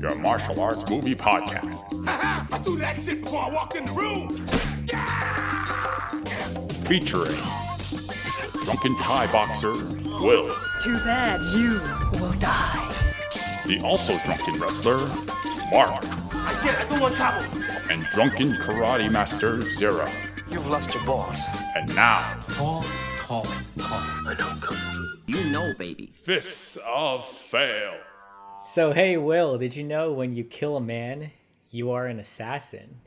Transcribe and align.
your 0.00 0.14
martial 0.16 0.60
arts 0.60 0.88
movie 0.88 1.14
podcast. 1.14 1.74
I 2.08 2.58
threw 2.58 2.76
that 2.76 3.00
shit 3.02 3.22
before 3.22 3.42
I 3.44 3.50
walked 3.50 3.76
in 3.76 3.84
the 3.86 3.92
room. 3.92 4.46
Featuring 6.86 7.38
drunken 8.64 8.96
Thai 8.96 9.30
boxer 9.32 9.72
Will, 10.20 10.54
Too 10.82 10.96
bad 10.98 11.40
you 11.54 11.80
will 12.18 12.32
die. 12.34 12.94
the 13.66 13.80
also 13.84 14.16
drunken 14.24 14.58
wrestler 14.60 14.98
Mark, 15.70 16.04
I 16.34 16.52
said 16.54 16.74
I 16.76 16.88
don't 16.88 17.00
want 17.00 17.14
trouble. 17.14 17.44
and 17.90 18.02
drunken 18.14 18.54
karate 18.54 19.10
master 19.10 19.62
Zero. 19.74 20.08
You've 20.50 20.66
lost 20.66 20.92
your 20.94 21.04
balls. 21.04 21.44
And 21.76 21.94
now, 21.94 22.34
Tall, 22.54 22.82
tall, 23.20 23.44
tall. 23.78 24.00
I 24.26 24.34
know 24.36 24.52
kung 24.60 24.76
fu. 24.76 25.06
You 25.26 25.44
know, 25.52 25.72
baby. 25.78 26.10
Fists 26.24 26.76
of 26.84 27.24
Fail. 27.28 27.94
So, 28.70 28.92
hey, 28.92 29.16
Will, 29.16 29.58
did 29.58 29.74
you 29.74 29.82
know 29.82 30.12
when 30.12 30.36
you 30.36 30.44
kill 30.44 30.76
a 30.76 30.80
man, 30.80 31.32
you 31.72 31.90
are 31.90 32.06
an 32.06 32.20
assassin? 32.20 33.00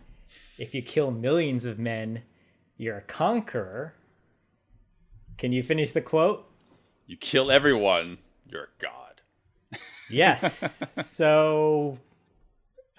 If 0.58 0.76
you 0.76 0.81
kill 0.81 1.09
millions 1.09 1.66
of 1.66 1.80
men, 1.80 2.23
you're 2.76 2.98
a 2.98 3.02
conqueror. 3.02 3.94
Can 5.38 5.53
you 5.53 5.63
finish 5.63 5.94
the 5.94 6.02
quote? 6.02 6.52
You 7.08 7.16
kill 7.16 7.49
everyone, 7.49 8.17
you're 8.45 8.63
a 8.63 8.67
god. 8.77 9.22
Yes. 10.09 10.84
so, 11.02 11.98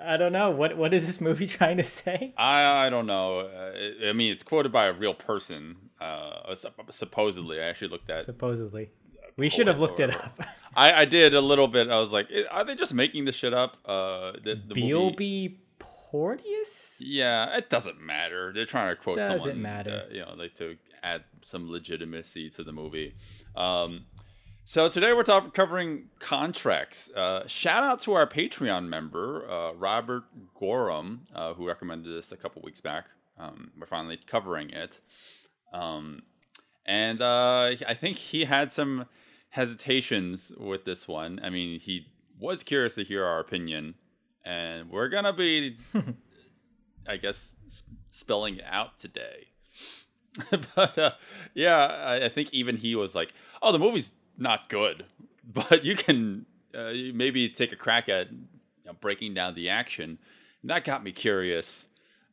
I 0.03 0.17
don't 0.17 0.33
know. 0.33 0.51
What 0.51 0.79
What 0.79 0.95
is 0.95 1.07
this 1.07 1.21
movie 1.21 1.47
trying 1.59 1.77
to 1.77 1.85
say? 1.85 2.33
I 2.39 2.87
I 2.87 2.89
don't 2.89 3.07
know. 3.07 3.41
Uh, 3.41 3.73
I 4.07 4.09
I 4.09 4.13
mean, 4.15 4.33
it's 4.33 4.43
quoted 4.43 4.73
by 4.73 4.87
a 4.87 4.95
real 4.95 5.13
person. 5.13 5.77
Uh, 6.01 6.55
supposedly, 6.89 7.61
I 7.61 7.65
actually 7.65 7.89
looked 7.89 8.09
at. 8.09 8.23
Supposedly. 8.23 8.89
We 9.37 9.49
should 9.49 9.67
have 9.67 9.81
looked 9.81 10.01
it 10.01 10.15
up. 10.15 10.41
I, 10.77 10.93
I 11.03 11.05
did 11.05 11.35
a 11.35 11.41
little 11.41 11.69
bit. 11.69 11.89
I 11.91 11.99
was 12.01 12.13
like, 12.13 12.29
"Eh, 12.33 12.45
are 12.51 12.65
they 12.65 12.75
just 12.75 12.95
making 12.95 13.25
this 13.25 13.37
shit 13.37 13.55
up? 13.55 13.79
Uh, 13.85 14.33
the, 14.43 14.61
the 14.67 14.75
B.O.B. 14.75 15.59
Porteus? 15.79 16.99
Yeah, 17.01 17.57
it 17.57 17.71
doesn't 17.71 18.01
matter. 18.01 18.53
They're 18.53 18.67
trying 18.67 18.95
to 18.95 19.01
quote 19.01 19.19
Doesn't 19.19 19.41
someone. 19.41 19.63
matter. 19.63 20.05
uh, 20.09 20.13
you 20.13 20.21
know, 20.21 20.35
like 20.37 20.55
to 20.57 20.77
add 21.03 21.25
some 21.45 21.71
legitimacy 21.71 22.51
to 22.51 22.65
the 22.65 22.73
movie. 22.73 23.15
Um, 23.57 24.07
so 24.65 24.89
today 24.89 25.13
we're 25.13 25.23
talking 25.25 25.51
covering 25.51 26.05
contracts. 26.21 27.11
Uh, 27.11 27.47
shout 27.47 27.83
out 27.83 28.01
to 28.01 28.13
our 28.15 28.27
Patreon 28.27 28.89
member 28.89 29.49
uh, 29.51 29.73
Robert 29.75 30.25
Gorham, 30.59 31.27
uh, 31.35 31.55
who 31.55 31.67
recommended 31.67 32.17
this 32.17 32.33
a 32.33 32.37
couple 32.37 32.63
weeks 32.63 32.81
back. 32.81 33.09
Um, 33.39 33.73
we're 33.79 33.87
finally 33.87 34.17
covering 34.25 34.71
it, 34.71 35.01
um, 35.73 36.23
and 36.87 37.21
uh, 37.21 37.73
I 37.89 37.95
think 37.95 38.17
he 38.17 38.45
had 38.45 38.71
some 38.71 39.07
hesitations 39.55 40.51
with 40.59 40.85
this 40.85 41.07
one. 41.07 41.39
I 41.43 41.49
mean, 41.49 41.79
he 41.79 42.07
was 42.41 42.65
curious 42.65 42.97
to 42.97 43.05
hear 43.05 43.25
our 43.25 43.39
opinion, 43.39 43.95
and 44.45 44.91
we're 44.91 45.09
gonna 45.09 45.33
be 45.33 45.77
I 47.09 47.17
guess 47.19 47.57
s- 47.67 47.85
spelling 48.11 48.57
it 48.57 48.65
out 48.69 48.99
today. 48.99 49.47
but 50.75 50.99
uh, 50.99 51.13
yeah, 51.55 51.77
I, 51.87 52.25
I 52.25 52.29
think 52.29 52.53
even 52.53 52.77
he 52.77 52.97
was 52.97 53.15
like, 53.15 53.33
"Oh, 53.63 53.71
the 53.71 53.79
movie's 53.79 54.13
not 54.37 54.69
good, 54.69 55.05
but 55.47 55.85
you 55.85 55.95
can 55.95 56.47
uh, 56.77 56.93
maybe 57.15 57.49
take 57.49 57.71
a 57.73 57.77
crack 57.77 58.09
at 58.09 58.33
you 58.33 58.39
know, 58.87 58.95
breaking 59.01 59.35
down 59.35 59.55
the 59.55 59.69
action." 59.71 60.19
And 60.63 60.71
that 60.71 60.83
got 60.85 61.05
me 61.05 61.13
curious. 61.13 61.87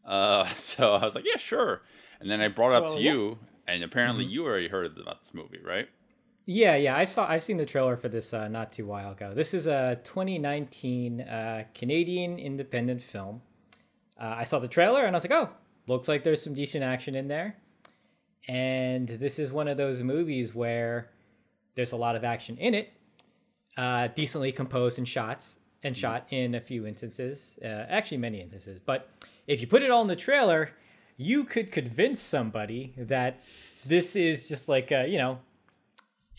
Uh, 0.03 0.45
so 0.55 0.95
I 0.95 1.05
was 1.05 1.13
like, 1.13 1.25
"Yeah, 1.27 1.37
sure." 1.37 1.83
And 2.19 2.31
then 2.31 2.41
I 2.41 2.47
brought 2.47 2.71
it 2.71 2.75
up 2.77 2.83
Well, 2.85 2.95
to 2.97 3.01
yeah. 3.03 3.13
you, 3.13 3.39
and 3.67 3.83
apparently 3.83 4.25
you 4.25 4.43
already 4.45 4.69
heard 4.69 4.97
about 4.97 5.19
this 5.21 5.35
movie, 5.35 5.59
right? 5.63 5.87
Yeah, 6.45 6.75
yeah, 6.75 6.97
I 6.97 7.05
saw. 7.05 7.29
I've 7.29 7.43
seen 7.43 7.57
the 7.57 7.65
trailer 7.65 7.95
for 7.95 8.09
this 8.09 8.33
uh, 8.33 8.47
not 8.47 8.73
too 8.73 8.85
while 8.85 9.11
ago. 9.11 9.33
This 9.33 9.53
is 9.53 9.67
a 9.67 9.99
2019 10.03 11.21
uh, 11.21 11.63
Canadian 11.75 12.39
independent 12.39 13.03
film. 13.03 13.41
Uh, 14.19 14.35
I 14.37 14.43
saw 14.43 14.57
the 14.57 14.67
trailer 14.67 15.05
and 15.05 15.15
I 15.15 15.17
was 15.17 15.23
like, 15.23 15.31
oh, 15.31 15.49
looks 15.87 16.07
like 16.07 16.23
there's 16.23 16.41
some 16.41 16.55
decent 16.55 16.83
action 16.83 17.13
in 17.13 17.27
there. 17.27 17.57
And 18.47 19.07
this 19.07 19.37
is 19.37 19.51
one 19.51 19.67
of 19.67 19.77
those 19.77 20.01
movies 20.01 20.55
where 20.55 21.11
there's 21.75 21.91
a 21.91 21.97
lot 21.97 22.15
of 22.15 22.23
action 22.23 22.57
in 22.57 22.73
it, 22.73 22.91
uh, 23.77 24.07
decently 24.07 24.51
composed 24.51 24.97
and 24.97 25.07
shots 25.07 25.59
and 25.83 25.95
shot 25.95 26.25
in 26.31 26.55
a 26.55 26.61
few 26.61 26.87
instances, 26.87 27.59
uh, 27.63 27.67
actually 27.67 28.17
many 28.17 28.41
instances. 28.41 28.79
But 28.83 29.09
if 29.45 29.61
you 29.61 29.67
put 29.67 29.83
it 29.83 29.91
all 29.91 30.01
in 30.01 30.07
the 30.07 30.15
trailer, 30.15 30.71
you 31.17 31.43
could 31.43 31.71
convince 31.71 32.19
somebody 32.19 32.93
that 32.97 33.43
this 33.85 34.15
is 34.15 34.47
just 34.47 34.67
like 34.69 34.91
a, 34.91 35.07
you 35.07 35.19
know 35.19 35.39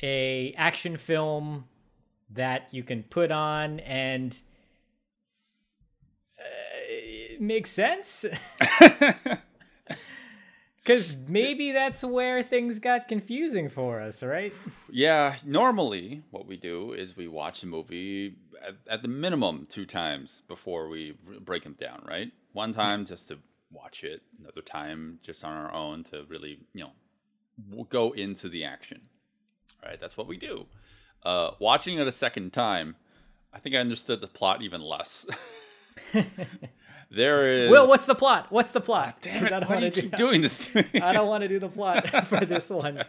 a 0.02 0.54
action 0.56 0.96
film 0.96 1.64
that 2.30 2.68
you 2.70 2.82
can 2.82 3.02
put 3.04 3.30
on 3.30 3.80
and 3.80 4.38
uh, 6.38 6.42
it 6.88 7.40
makes 7.40 7.70
sense 7.70 8.24
because 10.76 11.14
maybe 11.28 11.72
that's 11.72 12.02
where 12.02 12.42
things 12.42 12.78
got 12.78 13.06
confusing 13.06 13.68
for 13.68 14.00
us 14.00 14.22
right 14.22 14.52
Yeah, 14.90 15.36
normally 15.44 16.22
what 16.30 16.46
we 16.46 16.56
do 16.56 16.92
is 16.92 17.16
we 17.16 17.28
watch 17.28 17.62
a 17.62 17.66
movie 17.66 18.36
at, 18.66 18.74
at 18.88 19.02
the 19.02 19.08
minimum 19.08 19.66
two 19.70 19.86
times 19.86 20.42
before 20.48 20.88
we 20.88 21.14
break 21.40 21.62
them 21.64 21.76
down, 21.80 22.02
right? 22.06 22.30
One 22.52 22.74
time 22.74 23.06
just 23.06 23.28
to 23.28 23.38
watch 23.70 24.04
it, 24.04 24.22
another 24.38 24.60
time 24.60 25.18
just 25.22 25.42
on 25.44 25.52
our 25.52 25.72
own 25.72 26.04
to 26.04 26.24
really, 26.28 26.58
you 26.74 26.84
know, 26.84 27.84
go 27.88 28.12
into 28.12 28.48
the 28.48 28.64
action. 28.64 29.08
Right? 29.84 30.00
That's 30.00 30.16
what 30.16 30.26
we 30.26 30.36
do. 30.36 30.66
Uh, 31.22 31.52
watching 31.58 31.98
it 31.98 32.06
a 32.06 32.12
second 32.12 32.52
time, 32.52 32.96
I 33.52 33.58
think 33.58 33.74
I 33.74 33.78
understood 33.78 34.20
the 34.20 34.26
plot 34.26 34.62
even 34.62 34.80
less. 34.80 35.26
there 37.10 37.46
is 37.46 37.70
will 37.70 37.86
what's 37.86 38.06
the 38.06 38.14
plot 38.14 38.46
what's 38.50 38.72
the 38.72 38.80
plot 38.80 39.18
Damn 39.20 39.40
'Cause 39.40 39.42
it, 39.48 39.52
I 39.52 39.60
don't 39.60 39.68
why 39.68 39.80
do 39.80 39.84
you 39.84 39.90
do 39.90 40.00
keep 40.02 40.16
doing 40.16 40.40
this 40.40 40.68
to 40.68 40.82
me? 40.92 41.00
I 41.02 41.12
don't 41.12 41.28
want 41.28 41.42
to 41.42 41.48
do 41.48 41.58
the 41.58 41.68
plot 41.78 42.08
for 42.26 42.44
this 42.44 42.70
one. 42.70 43.02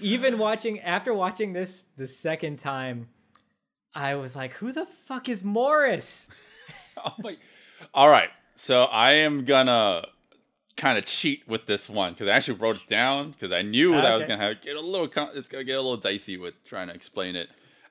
Even 0.00 0.38
watching 0.38 0.80
after 0.80 1.14
watching 1.14 1.52
this 1.52 1.84
the 1.96 2.06
second 2.06 2.58
time, 2.58 3.08
I 3.94 4.16
was 4.16 4.34
like, 4.36 4.52
"Who 4.54 4.72
the 4.72 4.86
fuck 4.86 5.28
is 5.28 5.42
Morris?" 5.44 6.28
Oh 7.04 7.14
my! 7.18 7.36
All 7.94 8.08
right, 8.08 8.30
so 8.56 8.84
I 8.84 9.12
am 9.12 9.44
gonna 9.44 10.02
kind 10.78 10.96
of 10.96 11.04
cheat 11.04 11.46
with 11.46 11.66
this 11.66 11.88
one 11.90 12.12
because 12.14 12.28
I 12.28 12.32
actually 12.32 12.58
wrote 12.58 12.76
it 12.76 12.86
down 12.86 13.32
because 13.32 13.52
I 13.52 13.62
knew 13.62 13.92
that 13.92 14.06
I 14.06 14.16
was 14.16 14.24
gonna 14.24 14.42
have 14.42 14.60
get 14.62 14.76
a 14.76 14.80
little. 14.80 15.10
It's 15.34 15.48
gonna 15.48 15.64
get 15.64 15.74
a 15.74 15.82
little 15.82 15.98
dicey 15.98 16.38
with 16.38 16.54
trying 16.64 16.88
to 16.88 16.94
explain 16.94 17.36
it. 17.36 17.50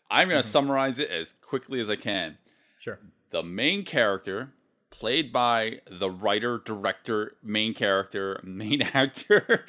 I'm 0.09 0.29
gonna 0.29 0.41
summarize 0.41 0.97
it 0.97 1.11
as 1.11 1.33
quickly 1.33 1.79
as 1.79 1.89
I 1.89 1.97
can. 1.97 2.37
Sure. 2.79 2.97
The 3.29 3.43
main 3.43 3.83
character, 3.83 4.53
played 4.89 5.31
by 5.33 5.81
the 5.89 6.09
writer, 6.09 6.61
director, 6.63 7.35
main 7.43 7.73
character, 7.73 8.39
main 8.43 8.81
actor, 8.81 9.65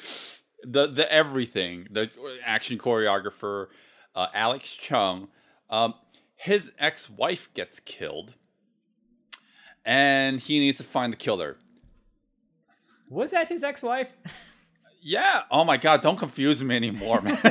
the 0.63 0.87
the 0.87 1.11
everything, 1.11 1.87
the 1.91 2.09
action 2.43 2.77
choreographer, 2.77 3.67
uh, 4.15 4.27
Alex 4.33 4.75
Chung. 4.75 5.27
Um, 5.69 5.93
his 6.35 6.71
ex-wife 6.79 7.53
gets 7.53 7.81
killed, 7.81 8.35
and 9.85 10.39
he 10.39 10.57
needs 10.57 10.77
to 10.77 10.85
find 10.85 11.11
the 11.11 11.17
killer. 11.17 11.57
Was 13.09 13.31
that 13.31 13.49
his 13.49 13.63
ex-wife? 13.63 14.15
Yeah. 15.01 15.43
Oh 15.49 15.63
my 15.63 15.77
God! 15.77 16.01
Don't 16.01 16.17
confuse 16.17 16.61
me 16.61 16.75
anymore, 16.75 17.21
man. 17.21 17.37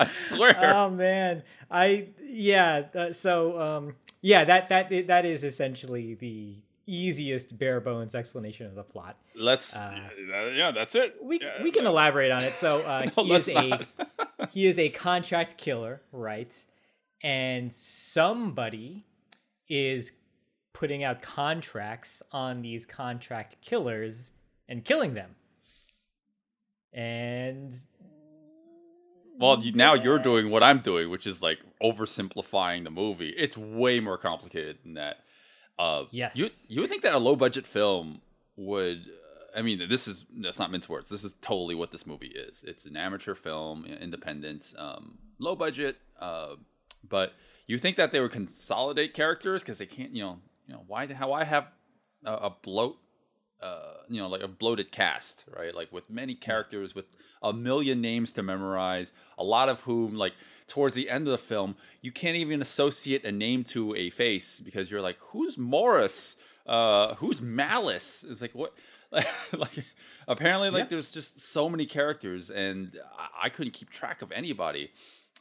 I 0.00 0.08
swear. 0.08 0.74
oh 0.74 0.88
man, 0.88 1.42
I 1.70 2.08
yeah. 2.22 2.84
Uh, 2.94 3.12
so 3.12 3.60
um, 3.60 3.96
yeah, 4.22 4.44
that 4.44 4.70
that 4.70 5.06
that 5.08 5.26
is 5.26 5.44
essentially 5.44 6.14
the 6.14 6.56
easiest 6.86 7.58
bare 7.58 7.80
bones 7.80 8.14
explanation 8.14 8.64
of 8.64 8.74
the 8.74 8.82
plot. 8.82 9.18
Let's. 9.36 9.76
uh, 9.76 10.08
yeah, 10.54 10.70
that's 10.70 10.94
it. 10.94 11.16
We 11.22 11.38
Yeah, 11.40 11.62
we 11.62 11.70
can 11.70 11.86
elaborate 11.86 12.30
on 12.30 12.44
it. 12.44 12.54
So 12.54 12.80
uh, 12.80 13.06
No, 13.18 13.24
he 13.24 13.34
is 13.34 13.48
a 13.50 13.80
he 14.50 14.66
is 14.66 14.78
a 14.78 14.88
contract 14.88 15.58
killer, 15.58 16.00
right? 16.12 16.54
And 17.22 17.72
somebody 17.74 19.04
is 19.68 20.12
putting 20.72 21.04
out 21.04 21.22
contracts 21.22 22.22
on 22.32 22.62
these 22.62 22.86
contract 22.86 23.56
killers 23.60 24.30
and 24.68 24.84
killing 24.84 25.14
them. 25.14 25.34
And 26.92 27.72
Well, 29.38 29.62
you, 29.62 29.72
now 29.72 29.94
you're 29.94 30.18
doing 30.18 30.50
what 30.50 30.62
I'm 30.62 30.78
doing, 30.80 31.10
which 31.10 31.26
is 31.26 31.42
like 31.42 31.58
oversimplifying 31.82 32.84
the 32.84 32.90
movie. 32.90 33.30
It's 33.30 33.56
way 33.56 34.00
more 34.00 34.18
complicated 34.18 34.78
than 34.84 34.94
that. 34.94 35.18
Uh, 35.78 36.04
Yes. 36.10 36.36
You 36.36 36.50
you 36.68 36.80
would 36.80 36.90
think 36.90 37.02
that 37.02 37.14
a 37.14 37.18
low 37.18 37.36
budget 37.36 37.66
film 37.66 38.20
would. 38.56 38.98
uh, 38.98 39.58
I 39.58 39.62
mean, 39.62 39.88
this 39.88 40.06
is 40.06 40.26
that's 40.36 40.58
not 40.58 40.70
mince 40.70 40.88
words. 40.88 41.08
This 41.08 41.24
is 41.24 41.34
totally 41.40 41.74
what 41.74 41.90
this 41.90 42.06
movie 42.06 42.28
is. 42.34 42.64
It's 42.64 42.86
an 42.86 42.96
amateur 42.96 43.34
film, 43.34 43.84
independent, 43.84 44.74
um, 44.76 45.18
low 45.38 45.56
budget. 45.56 45.96
Uh, 46.20 46.56
but 47.08 47.32
you 47.66 47.78
think 47.78 47.96
that 47.96 48.12
they 48.12 48.20
would 48.20 48.32
consolidate 48.32 49.14
characters 49.14 49.62
because 49.62 49.78
they 49.78 49.86
can't. 49.86 50.12
You 50.14 50.22
know, 50.22 50.38
you 50.70 50.76
know 50.76 50.84
why? 50.86 51.12
How 51.12 51.32
I 51.32 51.42
have 51.42 51.66
a, 52.24 52.32
a 52.32 52.50
bloat 52.62 52.96
uh, 53.60 53.94
you 54.08 54.20
know 54.20 54.28
like 54.28 54.40
a 54.40 54.48
bloated 54.48 54.92
cast, 54.92 55.44
right? 55.56 55.74
Like 55.74 55.92
with 55.92 56.08
many 56.08 56.34
characters 56.34 56.94
with 56.94 57.06
a 57.42 57.52
million 57.52 58.00
names 58.00 58.30
to 58.34 58.42
memorize, 58.42 59.12
a 59.36 59.42
lot 59.42 59.68
of 59.68 59.80
whom 59.80 60.14
like 60.14 60.34
towards 60.68 60.94
the 60.94 61.10
end 61.10 61.26
of 61.26 61.32
the 61.32 61.38
film, 61.38 61.74
you 62.00 62.12
can't 62.12 62.36
even 62.36 62.62
associate 62.62 63.24
a 63.24 63.32
name 63.32 63.64
to 63.64 63.94
a 63.96 64.10
face 64.10 64.60
because 64.60 64.90
you're 64.92 65.00
like, 65.00 65.18
who's 65.20 65.58
Morris? 65.58 66.36
Uh, 66.66 67.16
who's 67.16 67.42
Malice? 67.42 68.24
It's 68.28 68.40
like 68.40 68.54
what? 68.54 68.72
like 69.12 69.84
apparently 70.28 70.70
like 70.70 70.84
Yeah. 70.84 70.88
there's 70.90 71.10
just 71.10 71.40
so 71.40 71.68
many 71.68 71.84
characters 71.84 72.48
and 72.48 72.96
I, 73.18 73.46
I 73.46 73.48
couldn't 73.48 73.72
keep 73.72 73.90
track 73.90 74.22
of 74.22 74.30
anybody. 74.30 74.92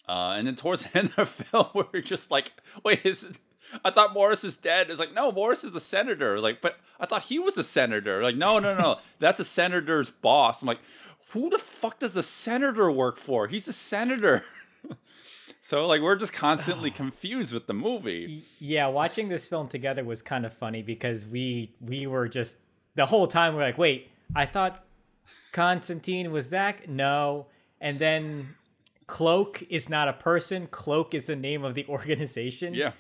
Uh, 0.08 0.34
and 0.36 0.48
then 0.48 0.56
towards 0.56 0.84
the 0.86 0.98
end 0.98 1.10
of 1.10 1.16
the 1.16 1.26
film, 1.28 1.68
we're 1.94 2.02
just 2.02 2.32
like, 2.32 2.52
wait, 2.84 3.06
is 3.06 3.24
it, 3.24 3.38
I 3.84 3.92
thought 3.92 4.14
Morris 4.14 4.44
was 4.44 4.56
dead. 4.56 4.90
It's 4.90 5.00
like, 5.00 5.14
no, 5.14 5.32
Morris 5.32 5.64
is 5.64 5.72
the 5.72 5.80
senator. 5.80 6.40
Like, 6.40 6.62
but 6.62 6.80
I 7.00 7.06
thought 7.06 7.24
he 7.24 7.40
was 7.40 7.54
the 7.54 7.64
senator. 7.64 8.22
Like, 8.24 8.36
no, 8.36 8.60
no, 8.60 8.78
no, 8.78 8.98
that's 9.20 9.38
the 9.38 9.44
senator's 9.44 10.10
boss. 10.10 10.62
I'm 10.62 10.68
like, 10.68 10.80
who 11.32 11.50
the 11.50 11.60
fuck 11.60 12.00
does 12.00 12.14
the 12.14 12.24
senator 12.24 12.92
work 12.92 13.18
for? 13.18 13.48
He's 13.48 13.68
a 13.68 13.74
senator. 13.74 14.44
so 15.62 15.86
like, 15.88 16.02
we're 16.02 16.16
just 16.16 16.34
constantly 16.34 16.92
confused 16.92 17.54
with 17.54 17.68
the 17.68 17.74
movie. 17.74 18.44
Yeah, 18.60 18.88
watching 18.88 19.30
this 19.30 19.48
film 19.48 19.68
together 19.68 20.04
was 20.04 20.22
kind 20.22 20.46
of 20.46 20.54
funny 20.54 20.82
because 20.82 21.28
we 21.28 21.74
we 21.82 22.08
were 22.08 22.28
just 22.28 22.58
the 22.96 23.06
whole 23.06 23.28
time 23.28 23.56
we're 23.56 23.62
like, 23.62 23.78
wait, 23.78 24.10
I 24.36 24.46
thought 24.46 24.84
Constantine 25.52 26.32
was 26.32 26.50
that? 26.50 26.90
No. 26.90 27.48
And 27.82 28.00
then 28.00 28.56
Cloak 29.08 29.64
is 29.70 29.90
not 29.90 30.08
a 30.08 30.14
person. 30.14 30.68
Cloak 30.68 31.14
is 31.14 31.26
the 31.26 31.36
name 31.36 31.64
of 31.64 31.76
the 31.76 31.86
organization. 31.90 32.74
Yeah. 32.74 32.92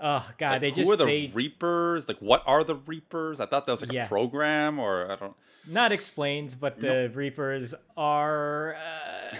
Oh 0.00 0.28
god, 0.38 0.60
they 0.60 0.70
Who 0.70 0.76
just 0.76 0.90
are 0.90 0.96
the 0.96 1.04
they 1.04 1.30
Reapers? 1.32 2.08
Like, 2.08 2.18
what 2.18 2.42
are 2.46 2.64
the 2.64 2.74
Reapers? 2.74 3.38
I 3.40 3.46
thought 3.46 3.64
that 3.66 3.72
was 3.72 3.82
like 3.82 3.92
Yeah. 3.92 4.06
a 4.06 4.08
program, 4.08 4.78
or 4.78 5.10
I 5.10 5.16
don't. 5.16 5.34
not 5.68 5.92
explained, 5.92 6.56
but 6.60 6.80
the 6.80 7.10
Reapers 7.14 7.74
are 7.96 8.74
uh, 8.74 9.34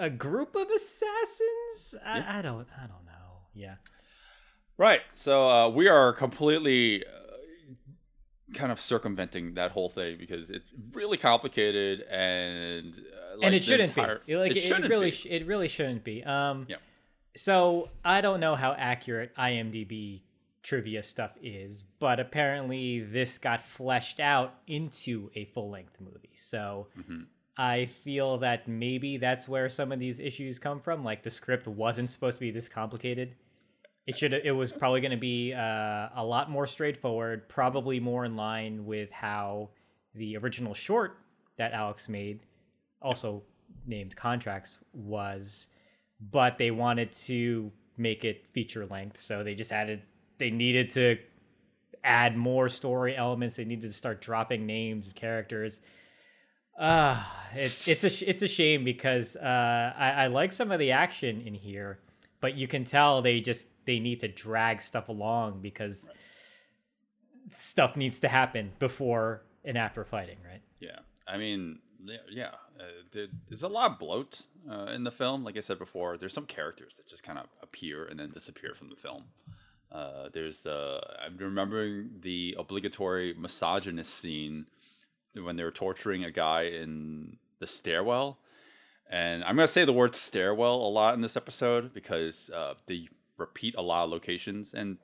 a, 0.00 0.04
a 0.06 0.10
group 0.10 0.54
of 0.54 0.68
assassins. 0.70 1.94
I, 2.04 2.38
I 2.38 2.42
don't 2.42 2.66
I 2.76 2.82
don't 2.86 3.04
know. 3.04 3.42
Yeah. 3.54 3.74
Right. 4.78 5.00
So 5.12 5.48
uh, 5.50 5.68
we 5.70 5.88
are 5.88 6.12
completely 6.12 7.04
uh, 7.04 7.10
kind 8.54 8.70
of 8.70 8.78
circumventing 8.80 9.54
that 9.54 9.72
whole 9.72 9.88
thing 9.88 10.16
because 10.18 10.50
it's 10.50 10.72
really 10.92 11.16
complicated 11.16 12.02
and 12.02 12.94
uh, 12.94 13.36
like 13.38 13.46
and 13.46 13.54
it 13.54 13.64
shouldn't 13.64 13.88
entire- 13.90 14.20
be. 14.26 14.36
Like 14.36 14.52
it 14.52 14.58
it, 14.58 14.60
shouldn't 14.60 14.88
really, 14.88 15.10
be. 15.10 15.16
sh- 15.16 15.26
it 15.28 15.46
really 15.46 15.68
shouldn't 15.68 16.04
be. 16.04 16.22
Um, 16.24 16.66
Yeah. 16.68 16.76
So 17.36 17.90
I 18.04 18.20
don't 18.20 18.40
know 18.40 18.54
how 18.54 18.72
accurate 18.72 19.34
IMDb 19.36 20.22
trivia 20.62 21.02
stuff 21.02 21.36
is, 21.42 21.84
but 22.00 22.18
apparently 22.18 23.00
this 23.00 23.38
got 23.38 23.60
fleshed 23.60 24.18
out 24.18 24.54
into 24.66 25.30
a 25.34 25.44
full 25.46 25.70
length 25.70 25.96
movie. 26.00 26.34
So 26.34 26.88
Mm-hmm. 26.98 27.22
I 27.58 27.86
feel 27.86 28.38
that 28.38 28.68
maybe 28.68 29.16
that's 29.16 29.48
where 29.48 29.68
some 29.70 29.90
of 29.90 29.98
these 29.98 30.20
issues 30.20 30.58
come 30.58 30.78
from. 30.80 31.02
Like 31.02 31.22
the 31.22 31.30
script 31.30 31.66
wasn't 31.66 32.10
supposed 32.10 32.36
to 32.36 32.40
be 32.40 32.50
this 32.50 32.68
complicated. 32.68 33.34
It 34.06 34.16
should. 34.16 34.34
It 34.34 34.52
was 34.52 34.72
probably 34.72 35.00
going 35.00 35.12
to 35.12 35.16
be 35.16 35.54
uh, 35.54 36.08
a 36.14 36.24
lot 36.24 36.50
more 36.50 36.66
straightforward. 36.66 37.48
Probably 37.48 37.98
more 37.98 38.24
in 38.24 38.36
line 38.36 38.84
with 38.84 39.10
how 39.10 39.70
the 40.14 40.36
original 40.36 40.74
short 40.74 41.18
that 41.56 41.72
Alex 41.72 42.08
made, 42.08 42.40
also 43.00 43.42
named 43.86 44.14
Contracts, 44.14 44.78
was. 44.92 45.68
But 46.20 46.58
they 46.58 46.70
wanted 46.70 47.12
to 47.12 47.72
make 47.96 48.24
it 48.24 48.46
feature 48.52 48.86
length, 48.86 49.18
so 49.18 49.42
they 49.42 49.54
just 49.54 49.72
added. 49.72 50.02
They 50.38 50.50
needed 50.50 50.90
to 50.92 51.18
add 52.04 52.36
more 52.36 52.68
story 52.68 53.16
elements. 53.16 53.56
They 53.56 53.64
needed 53.64 53.88
to 53.88 53.92
start 53.92 54.20
dropping 54.20 54.66
names 54.66 55.10
characters. 55.14 55.80
Uh, 56.78 57.22
it, 57.54 57.88
it's 57.88 58.04
a 58.04 58.30
it's 58.30 58.42
a 58.42 58.48
shame 58.48 58.84
because 58.84 59.36
uh, 59.36 59.92
I, 59.96 60.10
I 60.10 60.26
like 60.28 60.52
some 60.52 60.70
of 60.70 60.78
the 60.78 60.92
action 60.92 61.42
in 61.42 61.54
here, 61.54 62.00
but 62.40 62.54
you 62.54 62.68
can 62.68 62.84
tell 62.84 63.22
they 63.22 63.40
just 63.40 63.68
they 63.86 63.98
need 63.98 64.20
to 64.20 64.28
drag 64.28 64.82
stuff 64.82 65.08
along 65.08 65.60
because 65.60 66.08
stuff 67.56 67.96
needs 67.96 68.18
to 68.20 68.28
happen 68.28 68.72
before 68.78 69.42
and 69.64 69.78
after 69.78 70.04
fighting, 70.04 70.38
right? 70.46 70.60
Yeah. 70.80 70.98
I 71.26 71.38
mean, 71.38 71.78
yeah. 72.30 72.52
Uh, 72.78 72.84
there, 73.12 73.26
there's 73.48 73.62
a 73.62 73.68
lot 73.68 73.92
of 73.92 73.98
bloat 73.98 74.42
uh, 74.70 74.86
in 74.86 75.04
the 75.04 75.10
film. 75.10 75.44
Like 75.44 75.56
I 75.56 75.60
said 75.60 75.78
before, 75.78 76.16
there's 76.16 76.34
some 76.34 76.46
characters 76.46 76.96
that 76.96 77.08
just 77.08 77.22
kind 77.22 77.38
of 77.38 77.46
appear 77.62 78.04
and 78.04 78.18
then 78.18 78.30
disappear 78.30 78.74
from 78.74 78.88
the 78.88 78.96
film. 78.96 79.24
Uh, 79.90 80.28
there's 80.32 80.66
uh, 80.66 81.00
I'm 81.24 81.36
remembering 81.36 82.10
the 82.20 82.56
obligatory 82.58 83.34
misogynist 83.34 84.14
scene 84.14 84.66
when 85.34 85.56
they 85.56 85.62
were 85.62 85.70
torturing 85.70 86.24
a 86.24 86.30
guy 86.30 86.62
in 86.62 87.38
the 87.60 87.66
stairwell. 87.66 88.38
And 89.08 89.44
I'm 89.44 89.56
to 89.56 89.68
say 89.68 89.84
the 89.84 89.92
word 89.92 90.14
stairwell 90.14 90.74
a 90.74 90.88
lot 90.88 91.14
in 91.14 91.20
this 91.20 91.36
episode 91.36 91.94
because 91.94 92.50
uh, 92.50 92.74
they 92.86 93.08
repeat 93.38 93.74
a 93.76 93.82
lot 93.82 94.04
of 94.04 94.10
locations. 94.10 94.74
And 94.74 94.98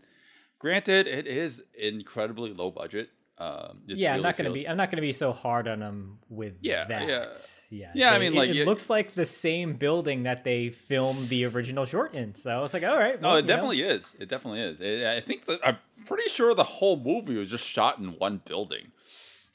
granted, 0.58 1.06
it 1.06 1.26
is 1.26 1.62
incredibly 1.78 2.52
low 2.52 2.70
budget. 2.70 3.10
Um, 3.38 3.82
yeah, 3.86 4.14
I'm 4.14 4.22
not 4.22 4.36
gonna 4.36 4.50
feels- 4.50 4.64
be 4.64 4.68
I'm 4.68 4.76
not 4.76 4.90
gonna 4.90 5.00
be 5.02 5.10
so 5.12 5.32
hard 5.32 5.66
on 5.66 5.80
them 5.80 6.18
with 6.28 6.54
Yeah, 6.60 6.84
that. 6.84 7.08
yeah. 7.08 7.34
yeah, 7.70 7.90
Yeah, 7.94 8.12
I 8.12 8.18
mean, 8.18 8.34
it- 8.34 8.36
like, 8.36 8.50
it, 8.50 8.66
looks 8.66 8.88
like 8.90 9.14
the 9.14 9.24
same 9.24 9.74
building 9.74 10.22
that 10.24 10.44
they 10.44 10.68
filmed 10.70 11.28
the 11.28 11.46
original 11.46 11.84
short 11.86 12.14
in. 12.14 12.34
So 12.36 12.50
I 12.56 12.60
was 12.60 12.72
like, 12.72 12.84
all 12.84 12.96
right, 12.96 13.20
No, 13.20 13.32
it 13.32 13.36
you 13.36 13.42
know. 13.42 13.46
definitely 13.48 13.80
is. 13.82 14.14
It 14.20 14.28
definitely 14.28 14.60
is. 14.60 14.80
It, 14.80 15.04
I 15.06 15.20
think 15.20 15.46
that 15.46 15.58
I'm 15.66 15.78
pretty 16.06 16.28
sure 16.28 16.54
the 16.54 16.62
whole 16.62 16.96
movie 16.96 17.36
was 17.36 17.50
just 17.50 17.64
shot 17.66 17.98
in 17.98 18.16
one 18.18 18.42
building. 18.44 18.92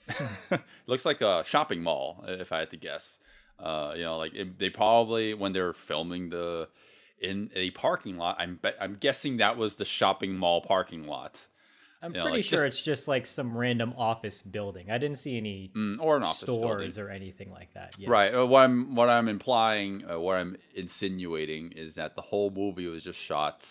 Looks 0.88 1.06
like 1.06 1.22
a 1.22 1.44
shopping 1.46 1.82
mall, 1.82 2.24
if 2.28 2.52
I 2.52 2.60
had 2.60 2.72
to 2.72 2.78
guess. 2.78 3.20
Uh, 3.60 3.94
you 3.96 4.04
know, 4.04 4.18
like 4.18 4.34
it, 4.36 4.60
they 4.60 4.70
probably 4.70 5.34
when 5.34 5.52
they 5.54 5.62
were 5.62 5.74
filming 5.74 6.30
the 6.30 6.70
in 7.20 7.50
a 7.56 7.72
parking 7.72 8.18
lot. 8.18 8.38
I'm 8.40 8.60
I'm 8.80 8.96
guessing 9.00 9.38
that 9.38 9.58
was 9.58 9.76
the 9.78 9.86
shopping 9.86 10.36
mall 10.38 10.62
parking 10.62 11.08
lot, 11.08 11.48
I'm 12.02 12.12
you 12.12 12.18
know, 12.18 12.24
pretty 12.26 12.38
like, 12.38 12.46
sure 12.46 12.66
just- 12.66 12.78
it's 12.78 12.82
just 12.84 13.08
like 13.08 13.26
some 13.26 13.58
random 13.58 13.94
office 13.98 14.42
building. 14.44 14.92
I 14.92 14.98
didn't 15.00 15.18
see 15.18 15.36
any 15.38 15.72
Mm, 15.76 15.98
or 16.00 16.18
an 16.18 16.24
office 16.24 16.42
stores 16.42 16.96
building. 16.96 17.04
or 17.04 17.10
anything 17.16 17.52
like 17.52 17.74
that. 17.74 17.96
Yeah. 17.98 18.10
Right. 18.10 18.34
uh, 18.36 18.46
What 18.46 18.62
I'm 18.66 18.94
what 18.96 19.10
I'm 19.10 19.28
implying, 19.28 20.04
uh, 20.10 20.20
what 20.20 20.36
I'm 20.38 20.58
insinuating 20.76 21.72
is 21.72 21.96
that 21.96 22.16
the 22.16 22.22
whole 22.22 22.52
movie 22.52 22.86
was 22.88 23.04
just 23.04 23.20
shot 23.20 23.68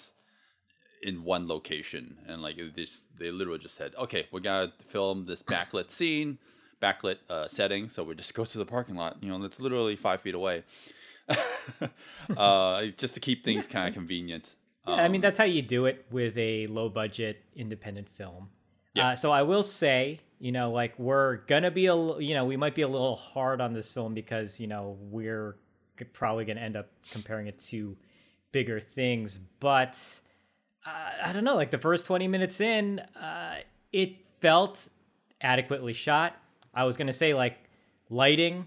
in 1.03 1.23
one 1.23 1.47
location, 1.47 2.17
and 2.27 2.43
like 2.43 2.57
just 2.75 3.17
they 3.19 3.31
literally 3.31 3.61
just 3.61 3.77
said, 3.77 3.95
"Okay, 3.97 4.27
we 4.33 4.41
gotta 4.41 4.73
film 4.89 5.27
this 5.27 5.43
backlit 5.43 5.91
scene, 5.91 6.39
backlit 6.83 7.19
uh, 7.31 7.47
setting, 7.47 7.89
so 7.89 8.03
we 8.03 8.15
just 8.17 8.35
go 8.35 8.45
to 8.45 8.59
the 8.59 8.67
parking 8.67 8.97
lot. 8.97 9.19
You 9.23 9.29
know, 9.29 9.39
that's 9.41 9.61
literally 9.61 9.95
five 9.95 10.23
feet 10.23 10.35
away, 10.35 10.65
uh, 12.37 12.87
just 12.97 13.15
to 13.15 13.21
keep 13.21 13.45
things 13.45 13.67
kind 13.67 13.89
of 13.89 13.95
convenient." 14.01 14.57
Yeah, 14.87 14.95
I 14.95 15.07
Um, 15.07 15.13
mean 15.13 15.21
that's 15.21 15.39
how 15.39 15.45
you 15.45 15.63
do 15.63 15.87
it 15.87 16.07
with 16.11 16.37
a 16.39 16.67
low 16.69 16.89
budget 16.89 17.43
independent 17.55 18.09
film. 18.09 18.51
Yeah. 18.95 19.09
Uh, 19.09 19.17
so 19.17 19.31
I 19.33 19.43
will 19.43 19.63
say, 19.63 20.21
you 20.39 20.53
know, 20.53 20.71
like 20.71 20.99
we're 20.99 21.37
gonna 21.47 21.71
be 21.71 21.87
a, 21.87 21.97
you 22.19 22.35
know, 22.35 22.45
we 22.45 22.57
might 22.57 22.75
be 22.75 22.83
a 22.83 22.89
little 22.89 23.17
hard 23.17 23.61
on 23.61 23.73
this 23.73 23.91
film 23.91 24.15
because 24.15 24.61
you 24.61 24.67
know 24.67 24.97
we're 25.01 25.57
probably 26.13 26.45
gonna 26.45 26.61
end 26.61 26.77
up 26.77 26.89
comparing 27.11 27.47
it 27.47 27.59
to 27.59 27.97
bigger 28.53 28.81
things, 28.81 29.39
but 29.61 29.99
uh, 30.87 30.91
I 31.25 31.33
don't 31.33 31.45
know. 31.45 31.57
Like 31.57 31.71
the 31.71 31.79
first 31.79 32.05
twenty 32.05 32.29
minutes 32.29 32.61
in, 32.61 33.01
uh, 33.01 33.57
it 33.93 34.17
felt 34.41 34.89
adequately 35.41 35.93
shot. 35.93 36.37
I 36.73 36.85
was 36.85 36.97
gonna 36.97 37.13
say 37.13 37.35
like 37.35 37.59
lighting, 38.09 38.67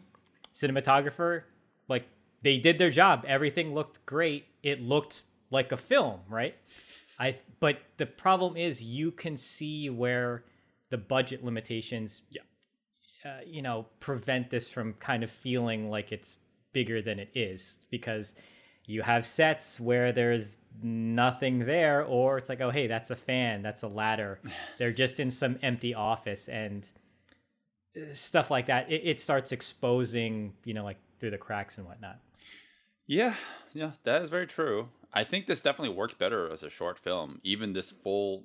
cinematographer, 0.53 1.43
like 1.87 2.07
they 2.41 2.57
did 2.57 2.77
their 2.77 2.89
job. 2.89 3.25
Everything 3.27 3.73
looked 3.73 4.05
great. 4.05 4.45
It 4.63 4.81
looked 4.81 5.23
like 5.51 5.71
a 5.71 5.77
film, 5.77 6.19
right? 6.29 6.55
I 7.19 7.35
but 7.59 7.79
the 7.97 8.05
problem 8.05 8.55
is 8.57 8.81
you 8.81 9.11
can 9.11 9.35
see 9.37 9.89
where 9.89 10.43
the 10.89 10.97
budget 10.97 11.43
limitations 11.43 12.23
Yeah. 12.31 12.41
uh, 13.25 13.39
you 13.45 13.61
know 13.61 13.87
prevent 13.99 14.49
this 14.49 14.69
from 14.69 14.93
kind 14.93 15.23
of 15.23 15.29
feeling 15.31 15.89
like 15.89 16.11
it's 16.11 16.37
bigger 16.71 17.01
than 17.01 17.19
it 17.19 17.29
is 17.35 17.79
because 17.89 18.35
you 18.85 19.01
have 19.01 19.25
sets 19.25 19.79
where 19.79 20.11
there's 20.11 20.57
nothing 20.81 21.59
there 21.65 22.03
or 22.03 22.37
it's 22.37 22.47
like 22.49 22.61
oh 22.61 22.69
hey 22.71 22.87
that's 22.87 23.11
a 23.11 23.15
fan 23.15 23.61
that's 23.61 23.83
a 23.83 23.87
ladder 23.87 24.39
they're 24.77 24.93
just 24.93 25.19
in 25.19 25.29
some 25.29 25.57
empty 25.61 25.93
office 25.93 26.47
and 26.47 26.89
uh, 27.97 28.13
stuff 28.13 28.49
like 28.49 28.67
that 28.67 28.89
it, 28.91 29.01
it 29.03 29.19
starts 29.19 29.51
exposing 29.51 30.53
you 30.63 30.73
know 30.73 30.83
like 30.83 30.97
through 31.19 31.31
the 31.31 31.37
cracks 31.37 31.77
and 31.77 31.85
whatnot 31.85 32.19
Yeah, 33.07 33.33
yeah, 33.73 33.91
that 34.03 34.21
is 34.21 34.29
very 34.29 34.47
true. 34.47 34.87
I 35.13 35.23
think 35.23 35.47
this 35.47 35.61
definitely 35.61 35.95
works 35.95 36.13
better 36.13 36.51
as 36.51 36.63
a 36.63 36.69
short 36.69 36.99
film. 36.99 37.39
Even 37.43 37.73
this 37.73 37.91
full, 37.91 38.43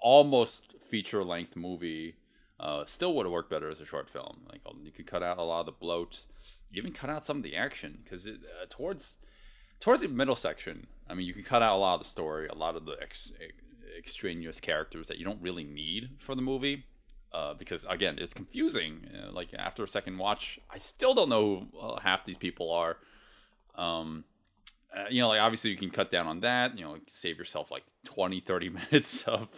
almost 0.00 0.74
feature 0.88 1.24
length 1.24 1.56
movie, 1.56 2.14
uh, 2.60 2.84
still 2.86 3.14
would 3.14 3.26
have 3.26 3.32
worked 3.32 3.50
better 3.50 3.68
as 3.68 3.80
a 3.80 3.86
short 3.86 4.08
film. 4.08 4.42
Like 4.50 4.60
um, 4.68 4.80
you 4.84 4.92
could 4.92 5.06
cut 5.06 5.22
out 5.22 5.38
a 5.38 5.42
lot 5.42 5.60
of 5.60 5.66
the 5.66 5.72
bloat, 5.72 6.24
even 6.72 6.92
cut 6.92 7.10
out 7.10 7.26
some 7.26 7.38
of 7.38 7.42
the 7.42 7.56
action 7.56 7.98
because 8.04 8.26
uh, 8.26 8.30
towards 8.68 9.16
towards 9.80 10.02
the 10.02 10.08
middle 10.08 10.36
section, 10.36 10.86
I 11.10 11.14
mean, 11.14 11.26
you 11.26 11.34
can 11.34 11.42
cut 11.42 11.62
out 11.62 11.74
a 11.76 11.78
lot 11.78 11.94
of 11.94 12.00
the 12.00 12.08
story, 12.08 12.46
a 12.48 12.54
lot 12.54 12.76
of 12.76 12.84
the 12.86 12.96
ex- 13.02 13.32
ex- 13.42 13.54
extraneous 13.98 14.60
characters 14.60 15.08
that 15.08 15.18
you 15.18 15.24
don't 15.24 15.42
really 15.42 15.64
need 15.64 16.10
for 16.20 16.34
the 16.34 16.42
movie. 16.42 16.84
uh, 17.32 17.52
because 17.54 17.84
again, 17.88 18.16
it's 18.18 18.32
confusing. 18.32 19.08
Uh, 19.12 19.32
like 19.32 19.48
after 19.58 19.82
a 19.82 19.88
second 19.88 20.16
watch, 20.18 20.60
I 20.70 20.78
still 20.78 21.14
don't 21.14 21.28
know 21.28 21.66
who 21.72 21.78
uh, 21.78 22.00
half 22.00 22.24
these 22.24 22.38
people 22.38 22.70
are. 22.72 22.96
Um, 23.74 24.24
uh, 24.96 25.04
you 25.10 25.20
know, 25.20 25.28
like 25.28 25.40
obviously 25.40 25.70
you 25.70 25.76
can 25.76 25.90
cut 25.90 26.10
down 26.10 26.26
on 26.26 26.40
that. 26.40 26.78
You 26.78 26.84
know, 26.84 26.96
save 27.08 27.38
yourself 27.38 27.70
like 27.70 27.84
20, 28.04 28.40
30 28.40 28.68
minutes 28.90 29.22
of 29.24 29.48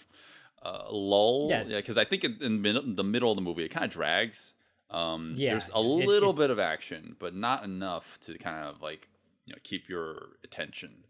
uh, 0.62 0.84
lull. 0.90 1.48
Yeah. 1.50 1.64
Yeah, 1.66 1.76
because 1.76 1.98
I 1.98 2.04
think 2.04 2.24
in, 2.24 2.38
in 2.40 2.96
the 2.96 3.04
middle 3.04 3.30
of 3.30 3.36
the 3.36 3.42
movie 3.42 3.64
it 3.64 3.68
kind 3.70 3.84
of 3.84 3.90
drags. 3.90 4.54
Um, 4.90 5.34
Yeah, 5.36 5.50
there's 5.50 5.68
a 5.70 5.78
it- 5.78 6.06
little 6.06 6.30
it- 6.30 6.36
bit 6.36 6.50
of 6.50 6.58
action, 6.58 7.16
but 7.18 7.34
not 7.34 7.64
enough 7.64 8.18
to 8.22 8.38
kind 8.38 8.64
of 8.66 8.80
like 8.82 9.08
you 9.44 9.52
know 9.52 9.58
keep 9.64 9.88
your 9.88 10.28
attention 10.44 11.04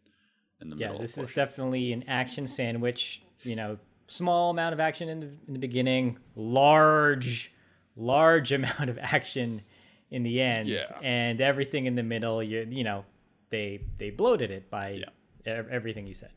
in 0.60 0.70
the 0.70 0.76
Yeah, 0.76 0.86
middle. 0.88 0.96
Yeah, 0.96 1.02
this 1.02 1.18
is 1.18 1.28
definitely 1.34 1.92
an 1.92 2.04
action 2.08 2.46
sandwich. 2.46 3.22
You 3.42 3.54
know, 3.56 3.78
small 4.06 4.50
amount 4.50 4.72
of 4.72 4.80
action 4.80 5.08
in 5.10 5.20
the 5.20 5.26
in 5.46 5.52
the 5.52 5.58
beginning, 5.58 6.16
large, 6.34 7.52
large 7.96 8.52
amount 8.58 8.88
of 8.90 8.98
action 8.98 9.62
in 10.10 10.22
the 10.22 10.40
end, 10.40 10.68
Yeah. 10.68 10.86
and 11.02 11.40
everything 11.40 11.86
in 11.86 11.94
the 11.96 12.02
middle. 12.02 12.42
You 12.42 12.66
you 12.70 12.84
know, 12.84 13.04
they 13.50 13.82
they 13.98 14.10
bloated 14.10 14.50
it 14.50 14.70
by 14.70 15.02
Yeah. 15.46 15.62
everything 15.70 16.06
you 16.06 16.14
said. 16.14 16.30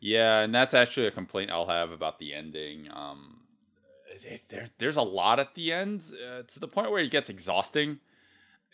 Yeah, 0.00 0.40
and 0.40 0.54
that's 0.54 0.74
actually 0.74 1.06
a 1.06 1.10
complaint 1.10 1.50
I'll 1.50 1.66
have 1.68 1.90
about 1.90 2.18
the 2.18 2.34
ending. 2.34 2.88
Um, 2.92 3.40
there, 4.48 4.66
there's 4.78 4.96
a 4.96 5.02
lot 5.02 5.40
at 5.40 5.54
the 5.54 5.72
end 5.72 6.04
uh, 6.12 6.42
to 6.42 6.60
the 6.60 6.68
point 6.68 6.90
where 6.90 7.02
it 7.02 7.10
gets 7.10 7.28
exhausting. 7.28 7.98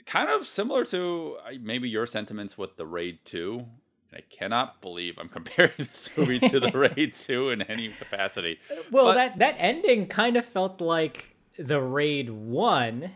Kind 0.06 0.28
of 0.28 0.46
similar 0.46 0.84
to 0.86 1.36
uh, 1.46 1.50
maybe 1.60 1.88
your 1.88 2.06
sentiments 2.06 2.58
with 2.58 2.76
the 2.76 2.86
Raid 2.86 3.20
2. 3.24 3.64
I 4.12 4.20
cannot 4.22 4.80
believe 4.80 5.18
I'm 5.18 5.28
comparing 5.38 5.70
this 5.78 6.10
movie 6.16 6.40
to 6.40 6.58
the 6.58 6.72
Raid 6.74 7.14
2 7.14 7.50
in 7.50 7.62
any 7.62 7.88
capacity. 7.90 8.58
Well, 8.90 9.06
But- 9.06 9.14
that 9.14 9.38
that 9.38 9.54
ending 9.58 10.06
kind 10.08 10.36
of 10.36 10.44
felt 10.44 10.80
like 10.80 11.36
the 11.58 11.80
raid 11.80 12.30
one, 12.30 13.12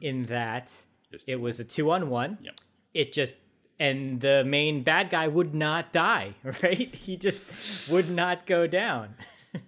in 0.00 0.24
that 0.24 0.72
it 1.26 1.40
was 1.40 1.60
a 1.60 1.64
two 1.64 1.90
on 1.90 2.08
one. 2.08 2.38
Yep. 2.42 2.54
It 2.94 3.12
just 3.12 3.34
and 3.78 4.20
the 4.20 4.44
main 4.44 4.82
bad 4.82 5.10
guy 5.10 5.28
would 5.28 5.54
not 5.54 5.92
die, 5.92 6.34
right? 6.62 6.94
He 6.94 7.16
just 7.16 7.42
would 7.88 8.10
not 8.10 8.46
go 8.46 8.66
down. 8.66 9.14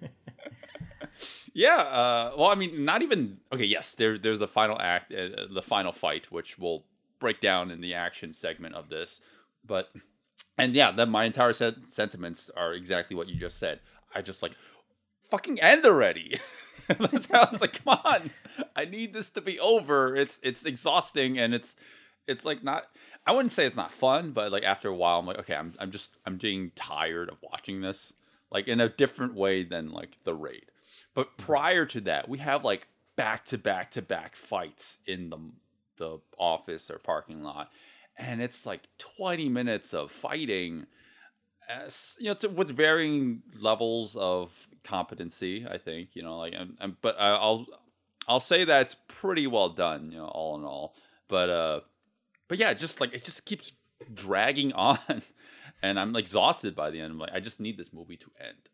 Yeah, 1.56 1.76
uh, 1.76 2.32
well, 2.36 2.48
I 2.48 2.56
mean, 2.56 2.84
not 2.84 3.02
even 3.02 3.38
okay. 3.52 3.64
Yes, 3.64 3.94
there, 3.94 4.18
there's 4.18 4.40
the 4.40 4.48
final 4.48 4.76
act, 4.80 5.12
uh, 5.12 5.46
the 5.52 5.62
final 5.62 5.92
fight, 5.92 6.32
which 6.32 6.58
we'll 6.58 6.84
break 7.20 7.40
down 7.40 7.70
in 7.70 7.80
the 7.80 7.94
action 7.94 8.32
segment 8.32 8.74
of 8.74 8.88
this. 8.88 9.20
But 9.64 9.92
and 10.58 10.74
yeah, 10.74 10.90
that 10.90 11.08
my 11.08 11.24
entire 11.24 11.52
sentiments 11.52 12.50
are 12.56 12.74
exactly 12.74 13.16
what 13.16 13.28
you 13.28 13.36
just 13.38 13.56
said. 13.58 13.78
I 14.12 14.20
just 14.20 14.42
like 14.42 14.56
fucking 15.22 15.60
end 15.60 15.86
already. 15.86 16.40
That's 16.88 17.30
how 17.30 17.42
I 17.42 17.50
was 17.52 17.60
like, 17.60 17.84
come 17.84 18.00
on, 18.04 18.30
I 18.74 18.84
need 18.84 19.14
this 19.14 19.30
to 19.30 19.40
be 19.40 19.60
over. 19.60 20.16
It's 20.16 20.40
it's 20.42 20.66
exhausting 20.66 21.38
and 21.38 21.54
it's 21.54 21.76
it's 22.26 22.44
like 22.44 22.64
not. 22.64 22.86
I 23.26 23.32
wouldn't 23.32 23.52
say 23.52 23.66
it's 23.66 23.76
not 23.76 23.90
fun, 23.92 24.32
but 24.32 24.52
like 24.52 24.64
after 24.64 24.88
a 24.88 24.94
while, 24.94 25.18
I'm 25.18 25.26
like, 25.26 25.38
okay, 25.40 25.54
I'm 25.54 25.74
I'm 25.78 25.90
just 25.90 26.16
I'm 26.26 26.36
getting 26.36 26.72
tired 26.74 27.30
of 27.30 27.38
watching 27.42 27.80
this, 27.80 28.12
like 28.50 28.68
in 28.68 28.80
a 28.80 28.88
different 28.88 29.34
way 29.34 29.64
than 29.64 29.90
like 29.90 30.18
the 30.24 30.34
raid. 30.34 30.66
But 31.14 31.36
prior 31.38 31.86
to 31.86 32.00
that, 32.02 32.28
we 32.28 32.38
have 32.38 32.64
like 32.64 32.88
back 33.16 33.44
to 33.46 33.58
back 33.58 33.90
to 33.92 34.02
back 34.02 34.36
fights 34.36 34.98
in 35.06 35.30
the 35.30 35.38
the 35.96 36.18
office 36.38 36.90
or 36.90 36.98
parking 36.98 37.42
lot, 37.42 37.70
and 38.18 38.42
it's 38.42 38.66
like 38.66 38.82
20 38.98 39.48
minutes 39.48 39.94
of 39.94 40.10
fighting. 40.10 40.86
As, 41.66 42.16
you 42.20 42.26
know, 42.26 42.34
to, 42.34 42.48
with 42.50 42.70
varying 42.76 43.42
levels 43.58 44.16
of 44.16 44.68
competency, 44.82 45.66
I 45.66 45.78
think 45.78 46.10
you 46.14 46.22
know, 46.22 46.36
like, 46.36 46.52
and, 46.54 46.76
and 46.78 46.96
but 47.00 47.18
I- 47.18 47.36
I'll 47.36 47.66
I'll 48.28 48.40
say 48.40 48.64
that 48.64 48.82
it's 48.82 48.96
pretty 49.08 49.46
well 49.46 49.70
done, 49.70 50.10
you 50.12 50.18
know, 50.18 50.26
all 50.26 50.58
in 50.58 50.64
all. 50.64 50.94
But 51.26 51.48
uh, 51.48 51.80
but 52.48 52.58
yeah, 52.58 52.72
just 52.74 53.00
like 53.00 53.14
it 53.14 53.24
just 53.24 53.44
keeps 53.46 53.72
dragging 54.12 54.72
on, 54.88 54.98
and 55.82 55.98
I'm 55.98 56.14
exhausted 56.16 56.74
by 56.74 56.90
the 56.90 57.00
end. 57.00 57.12
I'm 57.12 57.18
like, 57.18 57.32
I 57.32 57.40
just 57.40 57.60
need 57.60 57.76
this 57.76 57.92
movie 57.92 58.16
to 58.18 58.30
end. 58.40 58.68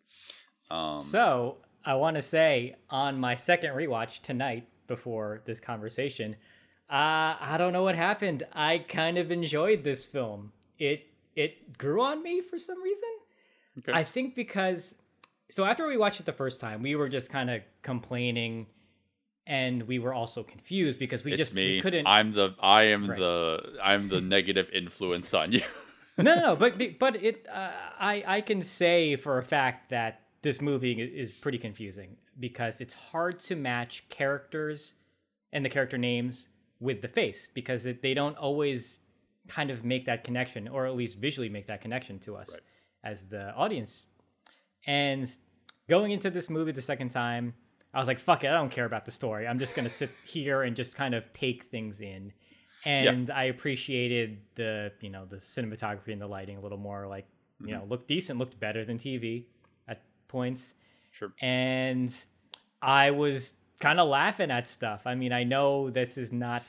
Um, 0.70 0.98
So 0.98 1.58
I 1.84 1.94
want 1.94 2.16
to 2.16 2.22
say 2.22 2.76
on 2.90 3.18
my 3.18 3.34
second 3.34 3.70
rewatch 3.74 4.20
tonight 4.22 4.68
before 4.86 5.42
this 5.44 5.60
conversation, 5.60 6.36
uh, 6.88 7.36
I 7.40 7.56
don't 7.58 7.72
know 7.72 7.82
what 7.84 7.94
happened. 7.96 8.42
I 8.52 8.78
kind 8.78 9.18
of 9.18 9.30
enjoyed 9.30 9.84
this 9.84 10.06
film. 10.06 10.52
It 10.78 11.06
it 11.36 11.78
grew 11.78 12.02
on 12.02 12.22
me 12.22 12.40
for 12.40 12.58
some 12.58 12.82
reason. 12.82 13.08
Okay. 13.78 13.92
I 13.92 14.04
think 14.04 14.34
because 14.34 14.94
so 15.48 15.64
after 15.64 15.86
we 15.86 15.96
watched 15.96 16.20
it 16.20 16.26
the 16.26 16.32
first 16.32 16.60
time, 16.60 16.82
we 16.82 16.94
were 16.94 17.08
just 17.08 17.30
kind 17.30 17.50
of 17.50 17.62
complaining, 17.82 18.66
and 19.46 19.82
we 19.84 19.98
were 19.98 20.12
also 20.14 20.42
confused 20.42 20.98
because 20.98 21.24
we 21.24 21.32
it's 21.32 21.38
just 21.38 21.54
me. 21.54 21.76
we 21.76 21.80
couldn't. 21.80 22.06
I'm 22.06 22.32
the 22.32 22.54
I 22.60 22.82
am 22.84 23.10
Right. 23.10 23.18
the 23.18 23.78
I'm 23.82 24.08
the 24.08 24.20
negative 24.36 24.70
influence 24.72 25.32
on 25.34 25.52
you. 25.52 25.62
no, 26.18 26.34
no, 26.34 26.40
no, 26.40 26.56
but 26.56 26.80
but 26.98 27.16
it, 27.16 27.46
uh, 27.52 27.70
I 27.98 28.24
I 28.26 28.40
can 28.40 28.62
say 28.62 29.16
for 29.16 29.38
a 29.38 29.42
fact 29.42 29.90
that 29.90 30.22
this 30.42 30.60
movie 30.60 30.92
is 31.02 31.32
pretty 31.32 31.58
confusing 31.58 32.16
because 32.38 32.80
it's 32.80 32.94
hard 32.94 33.38
to 33.40 33.54
match 33.56 34.08
characters 34.08 34.94
and 35.52 35.64
the 35.64 35.68
character 35.68 35.98
names 35.98 36.48
with 36.78 37.02
the 37.02 37.08
face 37.08 37.48
because 37.52 37.84
it, 37.84 38.00
they 38.02 38.14
don't 38.14 38.36
always 38.38 39.00
kind 39.48 39.70
of 39.70 39.84
make 39.84 40.06
that 40.06 40.24
connection 40.24 40.68
or 40.68 40.86
at 40.86 40.94
least 40.94 41.18
visually 41.18 41.48
make 41.48 41.66
that 41.66 41.80
connection 41.82 42.18
to 42.20 42.36
us 42.36 42.58
as 43.04 43.26
the 43.26 43.52
audience. 43.54 44.04
And 44.86 45.28
going 45.88 46.12
into 46.12 46.30
this 46.30 46.48
movie 46.48 46.72
the 46.72 46.80
second 46.80 47.10
time, 47.10 47.52
I 47.92 47.98
was 47.98 48.08
like, 48.08 48.18
"Fuck 48.18 48.44
it, 48.44 48.48
I 48.48 48.54
don't 48.54 48.70
care 48.70 48.84
about 48.84 49.04
the 49.04 49.10
story. 49.10 49.46
I'm 49.46 49.58
just 49.58 49.74
gonna 49.74 49.90
sit 49.90 50.10
here 50.24 50.62
and 50.62 50.76
just 50.76 50.96
kind 50.96 51.14
of 51.14 51.32
take 51.32 51.64
things 51.64 52.00
in." 52.00 52.32
And 52.84 53.30
I 53.30 53.44
appreciated 53.44 54.38
the 54.54 54.92
you 55.00 55.10
know 55.10 55.26
the 55.26 55.36
cinematography 55.36 56.12
and 56.12 56.20
the 56.20 56.26
lighting 56.26 56.56
a 56.56 56.60
little 56.60 56.78
more. 56.78 57.06
Like 57.06 57.26
you 57.62 57.74
know, 57.74 57.84
looked 57.88 58.08
decent, 58.08 58.38
looked 58.38 58.58
better 58.58 58.84
than 58.84 58.98
TV 58.98 59.44
at 59.86 60.02
points 60.28 60.74
sure. 61.10 61.32
and 61.40 62.14
I 62.80 63.10
was 63.10 63.54
kind 63.80 64.00
of 64.00 64.08
laughing 64.08 64.50
at 64.50 64.68
stuff. 64.68 65.02
I 65.06 65.14
mean, 65.14 65.32
I 65.32 65.44
know 65.44 65.90
this 65.90 66.16
is 66.16 66.32
not 66.32 66.62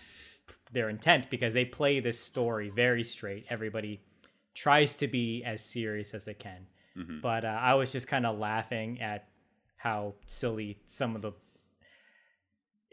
their 0.72 0.90
intent 0.90 1.30
because 1.30 1.54
they 1.54 1.66
play 1.66 2.00
this 2.00 2.20
story 2.20 2.70
very 2.70 3.04
straight. 3.04 3.46
Everybody 3.50 4.02
tries 4.54 4.96
to 4.96 5.08
be 5.08 5.44
as 5.44 5.64
serious 5.64 6.14
as 6.14 6.26
they 6.26 6.34
can, 6.34 6.68
but 7.22 7.46
uh, 7.46 7.60
I 7.62 7.76
was 7.76 7.92
just 7.92 8.08
kind 8.08 8.26
of 8.26 8.38
laughing 8.38 9.02
at 9.02 9.28
how 9.82 10.14
silly 10.26 10.78
some 10.86 11.16
of 11.16 11.22
the 11.22 11.32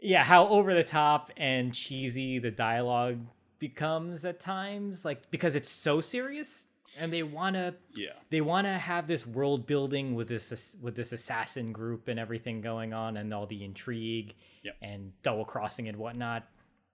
yeah, 0.01 0.23
how 0.23 0.47
over 0.47 0.73
the 0.73 0.83
top 0.83 1.29
and 1.37 1.73
cheesy 1.73 2.39
the 2.39 2.51
dialogue 2.51 3.19
becomes 3.59 4.23
at 4.23 4.39
times 4.39 5.03
like 5.03 5.29
because 5.31 5.55
it's 5.55 5.69
so 5.69 5.99
serious 5.99 6.65
and 6.97 7.11
they 7.11 7.23
want 7.23 7.55
to 7.55 7.75
Yeah. 7.93 8.13
they 8.29 8.39
want 8.39 8.65
to 8.65 8.73
have 8.73 9.05
this 9.07 9.27
world 9.27 9.67
building 9.67 10.15
with 10.15 10.29
this 10.29 10.77
with 10.81 10.95
this 10.95 11.11
assassin 11.11 11.73
group 11.73 12.07
and 12.07 12.17
everything 12.17 12.61
going 12.61 12.93
on 12.93 13.17
and 13.17 13.33
all 13.33 13.45
the 13.45 13.63
intrigue 13.63 14.35
Yep. 14.63 14.75
and 14.81 15.11
double 15.23 15.43
crossing 15.45 15.89
and 15.89 15.97
whatnot 15.97 16.47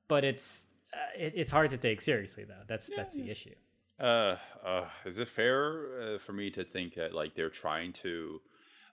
but 0.07 0.23
it's 0.25 0.63
uh, 0.93 0.97
it, 1.23 1.33
it's 1.35 1.51
hard 1.51 1.69
to 1.69 1.77
take 1.77 2.01
seriously 2.01 2.43
though 2.45 2.63
that's 2.67 2.89
that's 2.95 3.13
the 3.13 3.29
issue 3.29 3.53
Uh, 3.99 4.35
uh, 4.65 4.85
is 5.05 5.19
it 5.19 5.27
fair 5.27 6.15
uh, 6.15 6.17
for 6.17 6.33
me 6.33 6.49
to 6.49 6.63
think 6.65 6.95
that 6.95 7.13
like 7.13 7.33
they're 7.35 7.49
trying 7.49 7.93
to? 7.93 8.41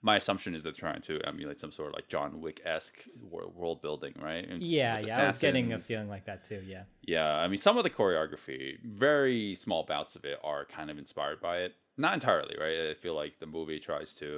My 0.05 0.17
assumption 0.17 0.53
is 0.53 0.63
they're 0.63 0.73
trying 0.73 1.01
to 1.03 1.19
emulate 1.25 1.59
some 1.59 1.71
sort 1.71 1.87
of 1.87 1.93
like 1.95 2.09
John 2.09 2.41
Wick 2.41 2.61
esque 2.65 3.05
world 3.31 3.81
building, 3.81 4.13
right? 4.21 4.45
And 4.47 4.61
yeah 4.61 4.99
yeah 4.99 5.21
i 5.21 5.25
was 5.25 5.39
getting 5.39 5.71
a 5.71 5.79
feeling 5.79 6.09
like 6.09 6.25
that 6.25 6.43
too 6.43 6.61
yeah 6.67 6.83
Yeah, 7.01 7.25
I 7.25 7.47
mean, 7.47 7.57
some 7.57 7.77
of 7.77 7.83
the 7.83 7.89
choreography, 7.89 8.79
very 8.83 9.55
small 9.55 9.83
bouts 9.83 10.15
of 10.17 10.25
it, 10.25 10.37
are 10.43 10.65
kind 10.65 10.91
of 10.91 10.97
inspired 10.97 11.39
by 11.41 11.59
it. 11.59 11.75
Not 11.97 12.13
entirely, 12.15 12.55
right? 12.59 12.91
I 12.91 12.93
feel 12.95 13.15
like 13.15 13.39
the 13.39 13.45
movie 13.45 13.79
tries 13.79 14.15
to 14.15 14.29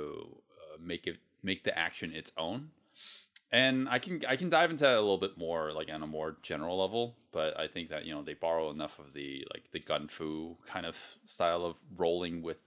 uh, 0.52 0.78
make 0.80 1.08
it 1.08 1.18
make 1.42 1.64
the 1.64 1.78
action 1.78 2.14
its 2.14 2.32
own, 2.38 2.70
and 3.52 3.88
I 3.90 3.98
can 4.00 4.22
I 4.28 4.36
can 4.36 4.50
dive 4.50 4.70
into 4.72 4.84
that 4.84 4.98
a 4.98 5.02
little 5.02 5.18
bit 5.18 5.38
more, 5.38 5.72
like 5.72 5.90
on 5.92 6.04
a 6.04 6.08
more 6.08 6.38
general 6.44 6.78
level. 6.80 7.16
But 7.32 7.58
I 7.60 7.68
think 7.68 7.90
that 7.90 8.06
you 8.06 8.14
know 8.14 8.22
they 8.24 8.34
borrow 8.34 8.70
enough 8.72 9.00
of 9.00 9.14
the 9.14 9.48
like 9.54 9.72
the 9.72 9.80
gun 9.80 10.08
fu 10.10 10.58
kind 10.66 10.86
of 10.86 10.98
style 11.26 11.66
of 11.66 11.76
rolling 11.96 12.42
with 12.42 12.58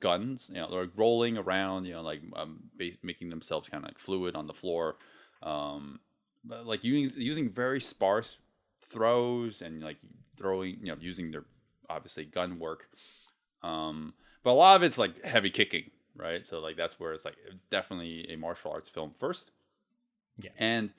guns, 0.00 0.48
you 0.52 0.60
know, 0.60 0.70
they're 0.70 0.82
like 0.82 0.90
rolling 0.96 1.36
around, 1.38 1.84
you 1.84 1.94
know, 1.94 2.02
like 2.02 2.20
um, 2.36 2.64
making 3.02 3.30
themselves 3.30 3.68
kind 3.68 3.84
of 3.84 3.88
like 3.88 3.98
fluid 3.98 4.34
on 4.34 4.46
the 4.46 4.54
floor, 4.54 4.96
um, 5.42 6.00
but 6.44 6.66
like 6.66 6.84
using 6.84 7.22
using 7.22 7.50
very 7.50 7.80
sparse 7.80 8.38
throws 8.82 9.62
and 9.62 9.82
like 9.82 9.98
throwing, 10.36 10.78
you 10.80 10.86
know, 10.86 10.96
using 11.00 11.30
their 11.30 11.44
obviously 11.88 12.24
gun 12.24 12.58
work. 12.58 12.88
Um, 13.62 14.14
but 14.42 14.52
a 14.52 14.52
lot 14.52 14.76
of 14.76 14.82
it's 14.82 14.98
like 14.98 15.24
heavy 15.24 15.50
kicking, 15.50 15.90
right? 16.16 16.46
So 16.46 16.60
like 16.60 16.76
that's 16.76 16.98
where 16.98 17.12
it's 17.12 17.24
like 17.24 17.36
definitely 17.70 18.30
a 18.30 18.36
martial 18.36 18.70
arts 18.70 18.90
film 18.90 19.12
first. 19.18 19.50
Yeah. 20.40 20.50
And 20.58 20.90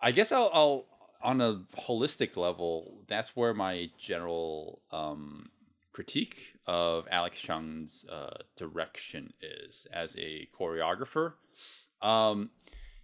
I 0.00 0.12
guess 0.12 0.32
I'll, 0.32 0.50
I'll 0.52 0.86
on 1.22 1.40
a 1.40 1.62
holistic 1.76 2.36
level, 2.36 3.02
that's 3.06 3.34
where 3.34 3.54
my 3.54 3.90
general 3.98 4.82
um, 4.92 5.50
critique 5.98 6.54
of 6.64 7.08
Alex 7.10 7.40
Chung's 7.40 8.04
uh, 8.08 8.36
direction 8.54 9.32
is 9.42 9.88
as 9.92 10.16
a 10.16 10.46
choreographer. 10.56 11.32
Um, 12.00 12.50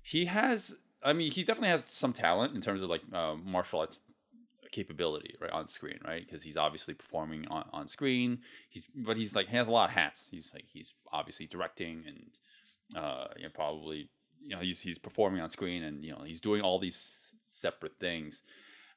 he 0.00 0.26
has. 0.26 0.76
I 1.02 1.12
mean, 1.12 1.32
he 1.32 1.42
definitely 1.42 1.70
has 1.70 1.84
some 1.88 2.12
talent 2.12 2.54
in 2.54 2.60
terms 2.60 2.84
of 2.84 2.88
like 2.88 3.02
uh, 3.12 3.34
martial 3.34 3.80
arts 3.80 3.98
capability 4.70 5.34
right 5.40 5.50
on 5.52 5.68
screen 5.68 5.98
right 6.04 6.24
because 6.26 6.42
he's 6.42 6.56
obviously 6.56 6.94
performing 6.94 7.46
on, 7.46 7.64
on 7.72 7.86
screen 7.86 8.40
he's 8.68 8.88
but 8.92 9.16
he's 9.16 9.32
like 9.32 9.48
he 9.48 9.56
has 9.56 9.68
a 9.68 9.70
lot 9.70 9.88
of 9.88 9.94
hats 9.94 10.26
he's 10.32 10.50
like 10.52 10.64
he's 10.72 10.94
obviously 11.12 11.46
directing 11.46 12.02
and 12.08 13.00
uh 13.00 13.28
you 13.36 13.44
know 13.44 13.50
probably 13.54 14.08
you 14.42 14.48
know 14.48 14.58
he's 14.58 14.80
he's 14.80 14.98
performing 14.98 15.40
on 15.40 15.48
screen 15.48 15.84
and 15.84 16.02
you 16.02 16.10
know 16.10 16.24
he's 16.26 16.40
doing 16.40 16.60
all 16.60 16.80
these 16.80 17.36
separate 17.46 18.00
things 18.00 18.42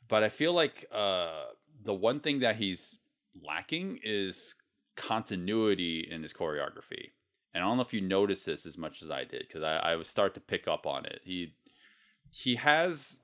but 0.07 0.23
i 0.23 0.29
feel 0.29 0.51
like 0.51 0.85
uh 0.91 1.43
the 1.83 1.93
one 1.93 2.19
thing 2.21 2.39
that 2.39 2.55
he's 2.55 2.95
lacking 3.43 3.99
is 4.03 4.55
continuity 4.95 6.07
in 6.09 6.23
his 6.23 6.33
choreography. 6.33 7.11
And 7.53 7.63
i 7.63 7.67
don't 7.67 7.77
know 7.77 7.83
if 7.83 7.93
you 7.93 8.01
noticed 8.01 8.45
this 8.45 8.65
as 8.65 8.77
much 8.77 9.01
as 9.01 9.09
i 9.09 9.23
did 9.23 9.45
because 9.47 9.63
I, 9.63 9.77
I 9.77 9.95
would 9.95 10.05
start 10.05 10.33
to 10.33 10.39
pick 10.41 10.67
up 10.67 10.85
on 10.85 11.05
it. 11.05 11.21
He 11.23 11.53
he 12.31 12.55
has 12.55 13.19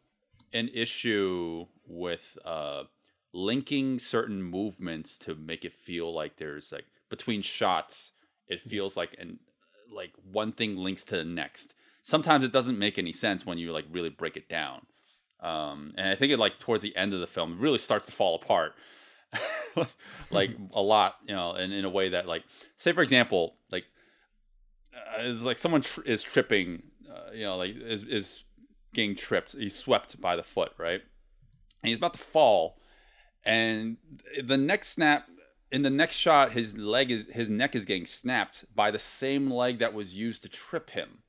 an 0.53 0.69
issue 0.73 1.65
with 1.87 2.37
uh, 2.45 2.83
linking 3.33 3.99
certain 3.99 4.41
movements 4.41 5.17
to 5.17 5.35
make 5.35 5.65
it 5.65 5.73
feel 5.73 6.13
like 6.13 6.37
there's 6.37 6.71
like 6.71 6.85
between 7.09 7.41
shots 7.41 8.13
it 8.47 8.61
feels 8.61 8.95
like 8.95 9.15
and 9.19 9.39
like 9.93 10.11
one 10.31 10.51
thing 10.51 10.77
links 10.77 11.03
to 11.05 11.17
the 11.17 11.25
next. 11.25 11.73
Sometimes 12.01 12.43
it 12.43 12.51
doesn't 12.51 12.77
make 12.77 12.97
any 12.97 13.11
sense 13.11 13.45
when 13.45 13.57
you 13.57 13.71
like 13.71 13.85
really 13.91 14.09
break 14.09 14.37
it 14.37 14.49
down. 14.49 14.85
Um, 15.39 15.93
and 15.97 16.07
i 16.07 16.15
think 16.15 16.31
it 16.31 16.39
like 16.39 16.59
towards 16.59 16.83
the 16.83 16.95
end 16.95 17.13
of 17.13 17.19
the 17.19 17.27
film 17.27 17.53
it 17.53 17.59
really 17.59 17.77
starts 17.77 18.05
to 18.05 18.13
fall 18.13 18.35
apart 18.35 18.75
like 20.31 20.51
a 20.73 20.81
lot 20.81 21.15
you 21.27 21.33
know 21.35 21.51
and 21.53 21.73
in 21.73 21.85
a 21.85 21.89
way 21.89 22.09
that 22.09 22.27
like 22.27 22.43
say 22.77 22.91
for 22.91 23.01
example 23.01 23.55
like 23.71 23.85
uh, 24.95 25.21
it's 25.21 25.43
like 25.43 25.57
someone 25.57 25.81
tr- 25.81 26.01
is 26.01 26.21
tripping 26.21 26.83
uh, 27.09 27.31
you 27.33 27.43
know 27.43 27.57
like 27.57 27.75
is, 27.75 28.03
is 28.03 28.43
getting 28.93 29.15
tripped. 29.15 29.53
He's 29.53 29.75
swept 29.75 30.21
by 30.21 30.35
the 30.35 30.43
foot, 30.43 30.71
right? 30.77 31.01
And 31.81 31.89
he's 31.89 31.97
about 31.97 32.13
to 32.13 32.19
fall. 32.19 32.77
And 33.43 33.97
the 34.41 34.55
next 34.55 34.89
snap, 34.89 35.27
in 35.71 35.81
the 35.81 35.89
next 35.89 36.15
shot, 36.17 36.51
his 36.51 36.77
leg 36.77 37.09
is 37.09 37.27
his 37.33 37.49
neck 37.49 37.75
is 37.75 37.85
getting 37.85 38.05
snapped 38.05 38.65
by 38.75 38.91
the 38.91 38.99
same 38.99 39.49
leg 39.51 39.79
that 39.79 39.93
was 39.95 40.15
used 40.15 40.43
to 40.43 40.49
trip 40.49 40.91
him. 40.91 41.23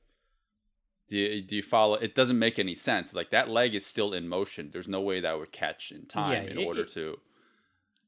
Do 1.09 1.17
you, 1.17 1.41
do 1.41 1.55
you 1.55 1.63
follow? 1.63 1.95
It 1.95 2.13
doesn't 2.15 2.37
make 2.39 2.57
any 2.59 2.75
sense. 2.75 3.13
Like 3.15 3.31
that 3.31 3.49
leg 3.49 3.73
is 3.75 3.85
still 3.85 4.13
in 4.13 4.27
motion. 4.27 4.69
There's 4.71 4.87
no 4.87 5.01
way 5.01 5.21
that 5.21 5.37
would 5.39 5.51
catch 5.51 5.91
in 5.91 6.05
time 6.05 6.33
Yeah, 6.45 6.51
in 6.51 6.59
it- 6.59 6.65
order 6.65 6.81
it- 6.81 6.91
to. 6.93 7.17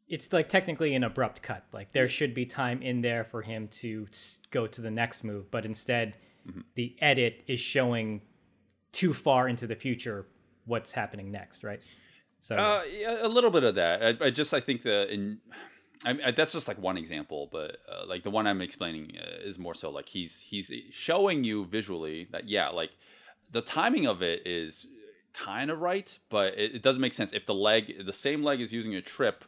It's 0.08 0.32
like 0.32 0.50
technically 0.50 0.96
an 0.96 1.04
abrupt 1.04 1.42
cut. 1.42 1.64
Like 1.74 1.92
there 1.94 2.08
should 2.08 2.34
be 2.34 2.46
time 2.46 2.82
in 2.82 3.02
there 3.02 3.24
for 3.24 3.42
him 3.42 3.68
to 3.82 4.08
go 4.52 4.66
to 4.68 4.82
the 4.82 4.92
next 4.92 5.24
move, 5.24 5.50
but 5.52 5.66
instead, 5.66 6.16
Mm-hmm. 6.48 6.62
the 6.76 6.96
edit 7.02 7.44
is 7.48 7.60
showing 7.60 8.22
too 8.94 9.12
far 9.14 9.50
into 9.50 9.68
the 9.68 9.76
future 9.76 10.26
what's 10.66 10.94
happening 10.94 11.30
next, 11.30 11.62
right? 11.62 11.82
So 12.40 12.56
Uh, 12.56 12.84
yeah, 12.90 13.26
a 13.26 13.28
little 13.28 13.52
bit 13.52 13.66
of 13.66 13.76
that. 13.76 14.02
I, 14.22 14.28
I 14.28 14.30
just 14.30 14.54
I 14.54 14.62
think 14.62 14.84
the 14.84 15.12
in. 15.14 15.40
I, 16.06 16.18
I, 16.28 16.32
that's 16.32 16.54
just 16.54 16.70
like 16.70 16.80
one 16.82 16.96
example, 16.98 17.50
but 17.52 17.80
uh, 17.92 18.06
like 18.08 18.24
the 18.24 18.30
one 18.30 18.48
I'm 18.48 18.62
explaining 18.62 19.18
uh, 19.22 19.46
is 19.46 19.60
more 19.60 19.74
so 19.74 19.90
like 19.90 20.08
he's 20.08 20.40
he's 20.40 20.72
showing 20.92 21.44
you 21.44 21.66
visually 21.66 22.30
that 22.32 22.48
yeah, 22.48 22.70
like 22.70 22.92
the 23.52 23.62
timing 23.62 24.06
of 24.06 24.22
it 24.22 24.48
is 24.48 24.88
kind 25.34 25.70
of 25.70 25.82
right, 25.82 26.18
but 26.30 26.58
it, 26.58 26.76
it 26.76 26.82
doesn't 26.82 27.02
make 27.02 27.14
sense 27.14 27.34
if 27.34 27.46
the 27.46 27.54
leg, 27.56 28.06
the 28.06 28.14
same 28.14 28.42
leg 28.42 28.62
is 28.62 28.72
using 28.72 28.96
a 28.96 29.02
trip, 29.02 29.44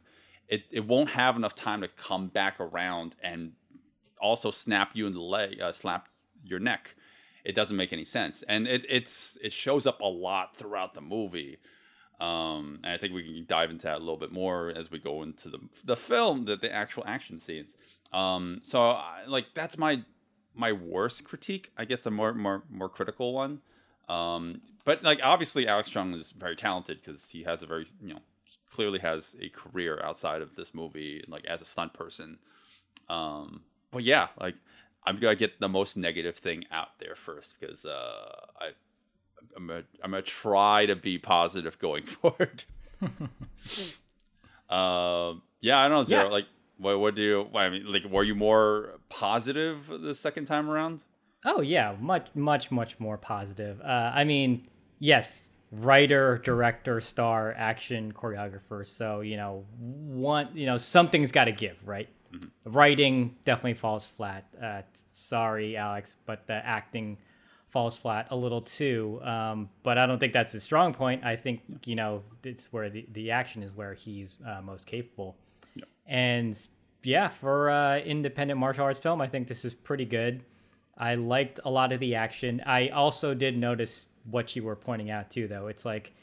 it 0.50 0.63
it 0.72 0.86
won't 0.86 1.12
have 1.12 1.36
enough 1.36 1.56
time 1.56 1.82
to 1.82 1.88
come 1.88 2.27
back 2.27 2.60
around 2.60 3.15
and 3.24 3.53
also 4.20 4.51
snap 4.51 4.91
you 4.96 5.08
in 5.08 5.13
the 5.13 5.22
leg, 5.22 5.62
uh, 5.62 5.72
slap 5.72 6.10
your 6.44 6.60
neck. 6.60 6.96
It 7.46 7.56
doesn't 7.56 7.77
make 7.77 7.94
any 7.94 8.03
sense, 8.06 8.44
and 8.48 8.68
it 8.68 8.86
it's 8.89 9.38
it 9.41 9.53
shows 9.53 9.88
up 9.88 10.01
a 10.01 10.08
lot 10.08 10.56
throughout 10.56 10.94
the 10.94 11.01
movie. 11.01 11.58
Um, 12.20 12.79
and 12.84 12.91
I 12.91 12.98
think 12.98 13.13
we 13.13 13.24
can 13.24 13.46
dive 13.48 13.70
into 13.70 13.84
that 13.84 13.96
a 13.96 14.00
little 14.00 14.18
bit 14.18 14.34
more 14.34 14.74
as 14.75 14.91
we 14.91 15.00
go 15.00 15.24
into 15.24 15.50
the 15.50 15.60
the 15.86 15.96
film, 15.96 16.46
the, 16.46 16.58
the 16.58 16.72
actual 16.72 17.03
action 17.06 17.39
scenes. 17.39 17.77
Um, 18.12 18.60
so 18.63 18.89
I, 18.89 19.24
like 19.27 19.53
that's 19.53 19.77
my 19.77 20.03
my 20.53 20.74
worst 20.74 21.24
critique, 21.24 21.72
I 21.77 21.86
guess 21.86 22.01
the 22.01 22.12
more 22.12 22.34
more 22.34 22.63
more 22.70 22.89
critical 22.89 23.34
one. 23.34 23.62
Um, 24.10 24.62
but 24.84 25.04
like 25.04 25.19
obviously 25.24 25.67
Alex 25.67 25.91
Chung 25.91 26.13
is 26.13 26.32
very 26.32 26.56
talented 26.56 27.02
because 27.02 27.30
he 27.30 27.43
has 27.43 27.62
a 27.62 27.67
very 27.67 27.86
you 28.02 28.15
know 28.15 28.21
clearly 28.72 29.00
has 29.00 29.36
a 29.42 29.50
career 29.50 30.00
outside 30.04 30.42
of 30.42 30.56
this 30.56 30.74
movie, 30.74 31.24
like 31.28 31.46
as 31.46 31.62
a 31.62 31.66
stunt 31.66 31.94
person. 31.94 32.40
Um, 33.10 33.62
but 33.92 34.04
yeah, 34.04 34.28
like 34.40 34.56
I'm 35.04 35.18
gonna 35.18 35.36
get 35.36 35.60
the 35.60 35.70
most 35.70 35.98
negative 35.98 36.38
thing 36.38 36.66
out 36.72 37.00
there 37.00 37.16
first 37.16 37.56
because 37.60 37.86
uh, 37.86 38.46
I 38.60 38.70
I'm 39.56 39.68
gonna, 39.68 39.84
I'm 40.04 40.12
gonna 40.12 40.22
try 40.22 40.86
to 40.86 40.96
be 40.96 41.18
positive 41.18 41.80
going 41.80 42.04
forward. 42.06 42.64
um, 44.70 45.42
yeah, 45.62 45.80
I 45.80 45.88
don't 45.88 45.92
know, 45.92 46.04
Zero. 46.04 46.26
Yeah. 46.26 46.30
Like, 46.30 46.46
what, 46.78 47.00
what 47.00 47.16
do 47.16 47.22
you? 47.22 47.50
I 47.56 47.70
mean, 47.70 47.92
like, 47.92 48.06
were 48.06 48.24
you 48.24 48.36
more 48.36 49.00
positive 49.10 49.88
the 49.88 50.16
second 50.16 50.46
time 50.46 50.70
around? 50.70 51.04
Oh 51.46 51.62
yeah, 51.62 51.96
much 52.00 52.28
much 52.36 52.72
much 52.72 53.00
more 53.00 53.18
positive. 53.18 53.80
Uh, 53.82 54.12
I 54.14 54.24
mean, 54.24 54.68
yes, 55.00 55.49
writer, 55.71 56.39
director, 56.39 56.99
star, 57.01 57.53
action, 57.58 58.12
choreographer. 58.12 58.86
So 58.86 59.21
you 59.21 59.38
know, 59.38 59.65
one 59.77 60.49
you 60.53 60.65
know 60.65 60.77
something's 60.77 61.32
got 61.32 61.45
to 61.45 61.51
give, 61.51 61.77
right? 61.86 62.10
Writing 62.65 63.36
definitely 63.43 63.73
falls 63.73 64.08
flat. 64.08 64.45
Uh, 64.62 64.82
sorry, 65.13 65.75
Alex, 65.75 66.15
but 66.25 66.45
the 66.45 66.53
acting 66.53 67.17
falls 67.69 67.97
flat 67.97 68.27
a 68.32 68.36
little 68.36 68.62
too. 68.62 69.19
Um, 69.23 69.69
but 69.84 69.97
I 69.97 70.05
don't 70.05 70.19
think 70.19 70.34
that's 70.34 70.51
his 70.51 70.63
strong 70.63 70.93
point. 70.93 71.23
I 71.23 71.36
think 71.36 71.62
you 71.86 71.95
know 71.95 72.23
it's 72.43 72.71
where 72.71 72.89
the 72.89 73.05
the 73.13 73.32
action 73.32 73.63
is 73.63 73.71
where 73.75 73.93
he's 73.93 74.38
uh, 74.47 74.62
most 74.62 74.86
capable. 74.86 75.38
And 76.05 76.60
yeah, 77.03 77.29
for 77.29 77.69
uh, 77.69 77.99
independent 77.99 78.60
martial 78.60 78.84
arts 78.84 78.99
film, 78.99 79.21
I 79.21 79.27
think 79.27 79.47
this 79.47 79.63
is 79.63 79.73
pretty 79.73 80.05
good. 80.05 80.43
I 80.97 81.15
liked 81.15 81.62
a 81.63 81.69
lot 81.69 81.93
of 81.93 81.99
the 82.01 82.15
action. 82.15 82.62
I 82.65 82.89
also 82.89 83.34
did 83.34 83.58
notice 83.58 84.10
what 84.32 84.56
you 84.56 84.63
were 84.63 84.76
pointing 84.76 85.10
out 85.10 85.32
too, 85.32 85.48
though. 85.48 85.68
It's 85.68 85.86
like 85.86 86.13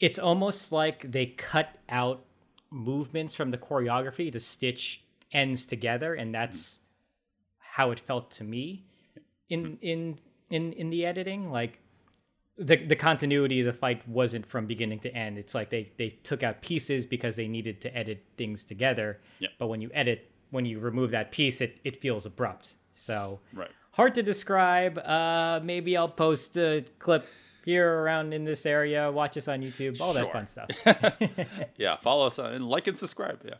it's 0.00 0.18
almost 0.18 0.72
like 0.72 1.10
they 1.10 1.26
cut 1.26 1.76
out 1.88 2.24
movements 2.70 3.34
from 3.34 3.50
the 3.50 3.58
choreography 3.58 4.30
to 4.32 4.38
stitch 4.38 5.04
ends 5.32 5.66
together, 5.66 6.14
and 6.14 6.34
that's 6.34 6.78
how 7.58 7.90
it 7.90 8.00
felt 8.00 8.30
to 8.32 8.44
me 8.44 8.84
in 9.48 9.78
in 9.80 10.18
in 10.50 10.72
in 10.72 10.90
the 10.90 11.06
editing. 11.06 11.50
Like 11.50 11.80
the 12.58 12.76
the 12.76 12.96
continuity 12.96 13.60
of 13.60 13.66
the 13.66 13.72
fight 13.72 14.06
wasn't 14.08 14.46
from 14.46 14.66
beginning 14.66 15.00
to 15.00 15.14
end. 15.14 15.38
It's 15.38 15.54
like 15.54 15.70
they 15.70 15.92
they 15.96 16.10
took 16.10 16.42
out 16.42 16.62
pieces 16.62 17.04
because 17.04 17.36
they 17.36 17.48
needed 17.48 17.80
to 17.82 17.96
edit 17.96 18.24
things 18.36 18.64
together. 18.64 19.20
Yeah. 19.38 19.48
But 19.58 19.68
when 19.68 19.80
you 19.80 19.90
edit, 19.92 20.30
when 20.50 20.64
you 20.64 20.78
remove 20.78 21.10
that 21.10 21.32
piece, 21.32 21.60
it 21.60 21.78
it 21.84 22.00
feels 22.00 22.26
abrupt. 22.26 22.76
So 22.96 23.40
Right. 23.52 23.70
hard 23.92 24.14
to 24.16 24.22
describe. 24.22 24.98
Uh, 24.98 25.60
maybe 25.62 25.96
I'll 25.96 26.08
post 26.08 26.56
a 26.56 26.84
clip 26.98 27.26
here 27.64 27.88
around 28.02 28.32
in 28.32 28.44
this 28.44 28.64
area. 28.66 29.10
Watch 29.10 29.36
us 29.36 29.48
on 29.48 29.60
YouTube. 29.60 30.00
All 30.00 30.12
that 30.14 30.32
fun 30.32 30.46
stuff. 30.46 30.70
yeah, 31.76 31.96
follow 31.96 32.26
us 32.26 32.38
uh, 32.38 32.44
and 32.46 32.68
like 32.68 32.86
and 32.86 32.96
subscribe. 32.98 33.44
Yeah, 33.44 33.56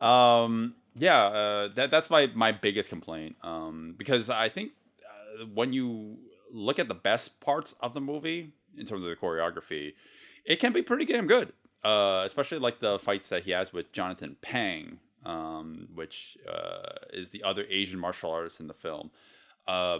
um, 0.00 0.74
yeah. 0.96 1.24
Uh, 1.26 1.68
that 1.74 1.90
that's 1.90 2.10
my 2.10 2.26
my 2.34 2.52
biggest 2.52 2.88
complaint. 2.88 3.36
Um, 3.42 3.94
because 3.96 4.28
I 4.30 4.48
think 4.48 4.72
uh, 5.40 5.44
when 5.54 5.72
you 5.72 6.18
look 6.52 6.78
at 6.78 6.88
the 6.88 6.94
best 6.94 7.40
parts 7.40 7.74
of 7.80 7.94
the 7.94 8.00
movie 8.00 8.52
in 8.76 8.86
terms 8.86 9.04
of 9.04 9.08
the 9.10 9.16
choreography, 9.16 9.94
it 10.44 10.56
can 10.58 10.72
be 10.72 10.82
pretty 10.82 11.04
damn 11.04 11.26
good. 11.26 11.52
Uh, 11.84 12.22
especially 12.26 12.58
like 12.58 12.80
the 12.80 12.98
fights 12.98 13.28
that 13.30 13.44
he 13.44 13.52
has 13.52 13.72
with 13.72 13.90
Jonathan 13.92 14.36
Pang, 14.42 14.98
um, 15.24 15.88
which 15.94 16.38
uh, 16.48 17.06
is 17.12 17.30
the 17.30 17.42
other 17.42 17.64
Asian 17.68 17.98
martial 17.98 18.30
artist 18.30 18.60
in 18.60 18.66
the 18.66 18.74
film. 18.74 19.10
Uh, 19.66 19.98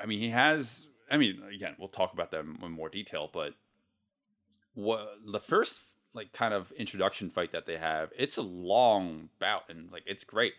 I 0.00 0.06
mean, 0.06 0.18
he 0.18 0.30
has. 0.30 0.88
I 1.10 1.16
mean, 1.16 1.42
again, 1.52 1.74
we'll 1.78 1.88
talk 1.88 2.12
about 2.12 2.30
them 2.30 2.58
in 2.62 2.70
more 2.70 2.88
detail, 2.88 3.28
but 3.32 3.54
what 4.74 5.16
the 5.26 5.40
first 5.40 5.82
like 6.12 6.32
kind 6.32 6.54
of 6.54 6.72
introduction 6.72 7.30
fight 7.30 7.52
that 7.52 7.66
they 7.66 7.76
have 7.76 8.10
it's 8.16 8.36
a 8.36 8.42
long 8.42 9.28
bout 9.38 9.62
and 9.68 9.90
like 9.92 10.02
it's 10.06 10.24
great 10.24 10.54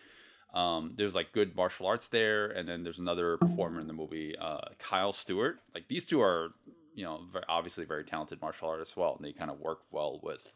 um 0.54 0.94
there's 0.96 1.16
like 1.16 1.32
good 1.32 1.56
martial 1.56 1.86
arts 1.86 2.08
there 2.08 2.48
and 2.48 2.68
then 2.68 2.84
there's 2.84 3.00
another 3.00 3.38
performer 3.38 3.80
in 3.80 3.88
the 3.88 3.94
movie 3.94 4.36
uh 4.40 4.60
kyle 4.80 5.14
stewart 5.14 5.60
like 5.74 5.88
these 5.88 6.06
two 6.06 6.22
are 6.22 6.50
you 6.94 7.04
know 7.04 7.22
very, 7.32 7.46
obviously 7.48 7.86
very 7.86 8.04
talented 8.04 8.42
martial 8.42 8.68
artists 8.68 8.94
as 8.94 8.98
well 8.98 9.16
and 9.16 9.26
they 9.26 9.32
kind 9.32 9.52
of 9.52 9.60
work 9.60 9.80
well 9.92 10.20
with 10.24 10.52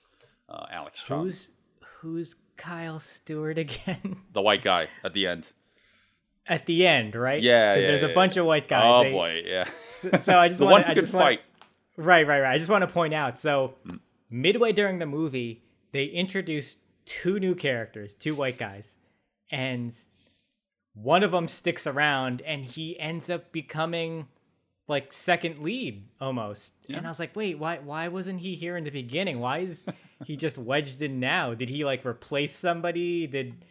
uh, 0.49 0.65
alex 0.71 1.01
Chung, 1.03 1.23
who's 1.23 1.49
who's 1.99 2.35
Kyle 2.57 2.99
Stewart 2.99 3.57
again? 3.57 4.17
the 4.33 4.41
white 4.41 4.61
guy 4.61 4.87
at 5.03 5.13
the 5.13 5.27
end 5.27 5.51
At 6.47 6.65
the 6.65 6.85
end, 6.87 7.15
right? 7.15 7.41
yeah 7.41 7.73
Because 7.73 7.83
yeah, 7.83 7.87
there's 7.87 8.01
yeah, 8.03 8.07
a 8.09 8.13
bunch 8.13 8.35
yeah. 8.35 8.41
of 8.41 8.47
white 8.47 8.67
guys. 8.67 8.83
oh 8.85 9.03
They- 9.03 9.11
boy 9.11 9.41
yeah 9.45 9.69
So, 9.89 10.11
so 10.17 10.37
I 10.39 10.47
just 10.49 10.59
the 10.59 10.65
want 10.65 10.73
one 10.73 10.81
I 10.83 10.93
can 10.93 11.03
just 11.03 11.13
wanna- 11.13 11.25
fight 11.25 11.41
Right, 11.97 12.27
right, 12.27 12.41
right. 12.41 12.51
I 12.53 12.57
just 12.57 12.69
want 12.69 12.81
to 12.81 12.87
point 12.93 13.13
out. 13.13 13.39
So, 13.39 13.75
Mm. 13.87 13.99
midway 14.29 14.73
during 14.73 14.99
the 14.99 15.05
movie, 15.05 15.63
they 15.93 16.03
introduced 16.05 16.79
two 17.05 17.39
new 17.39 17.55
characters, 17.55 18.13
two 18.13 18.35
white 18.35 18.57
guys, 18.57 18.97
and 19.49 19.93
one 20.93 21.23
of 21.23 21.31
them 21.31 21.47
sticks 21.47 21.87
around, 21.87 22.41
and 22.41 22.65
he 22.65 22.99
ends 22.99 23.29
up 23.29 23.53
becoming 23.53 24.27
like 24.87 25.11
second 25.11 25.59
lead 25.59 26.07
almost. 26.21 26.73
And 26.87 27.05
I 27.05 27.09
was 27.09 27.19
like, 27.19 27.35
wait, 27.35 27.57
why 27.57 27.79
why 27.79 28.07
wasn't 28.07 28.39
he 28.39 28.55
here 28.55 28.77
in 28.77 28.83
the 28.83 28.91
beginning? 28.91 29.39
Why 29.39 29.59
is 29.59 29.85
he 30.25 30.37
just 30.37 30.57
wedged 30.57 31.01
in 31.01 31.19
now? 31.19 31.53
Did 31.53 31.69
he 31.69 31.83
like 31.85 32.05
replace 32.05 32.55
somebody? 32.55 33.27
Did 33.27 33.65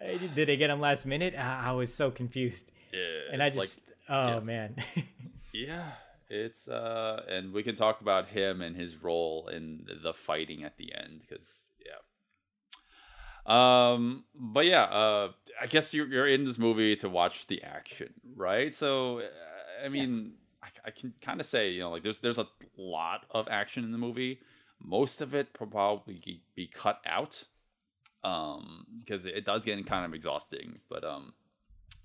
uh, 0.00 0.18
did 0.34 0.48
they 0.48 0.56
get 0.56 0.70
him 0.70 0.80
last 0.80 1.06
minute? 1.06 1.34
I, 1.36 1.68
I 1.68 1.72
was 1.72 1.92
so 1.92 2.10
confused. 2.10 2.70
Yeah, 2.92 3.32
And 3.32 3.42
I 3.42 3.50
just 3.50 3.58
like 3.58 3.70
oh 4.08 4.34
yeah. 4.34 4.40
man. 4.40 4.76
Yeah, 5.52 5.90
it's 6.28 6.68
uh, 6.68 7.22
and 7.28 7.52
we 7.52 7.62
can 7.62 7.74
talk 7.74 8.00
about 8.00 8.28
him 8.28 8.60
and 8.60 8.76
his 8.76 9.02
role 9.02 9.48
in 9.48 9.86
the 10.02 10.12
fighting 10.12 10.62
at 10.62 10.76
the 10.76 10.94
end 10.94 11.22
because 11.26 11.64
yeah. 11.84 11.94
Um, 13.46 14.24
but 14.34 14.66
yeah, 14.66 14.82
uh, 14.82 15.32
I 15.60 15.66
guess 15.66 15.94
you're 15.94 16.06
you're 16.06 16.28
in 16.28 16.44
this 16.44 16.58
movie 16.58 16.96
to 16.96 17.08
watch 17.08 17.46
the 17.46 17.62
action, 17.62 18.12
right? 18.36 18.74
So, 18.74 19.20
uh, 19.20 19.22
I 19.84 19.88
mean, 19.88 20.34
I, 20.62 20.68
I 20.86 20.90
can 20.90 21.14
kind 21.20 21.40
of 21.40 21.46
say 21.46 21.70
you 21.70 21.80
know 21.80 21.90
like 21.90 22.02
there's 22.02 22.18
there's 22.18 22.38
a 22.38 22.48
lot 22.76 23.26
of 23.30 23.48
action 23.48 23.84
in 23.84 23.92
the 23.92 23.98
movie. 23.98 24.40
Most 24.80 25.20
of 25.20 25.34
it 25.34 25.52
probably 25.52 26.42
be 26.54 26.68
cut 26.68 27.00
out, 27.04 27.44
um, 28.22 28.86
because 29.00 29.26
it 29.26 29.44
does 29.44 29.64
get 29.64 29.84
kind 29.86 30.04
of 30.04 30.14
exhausting. 30.14 30.78
But 30.88 31.04
um, 31.04 31.32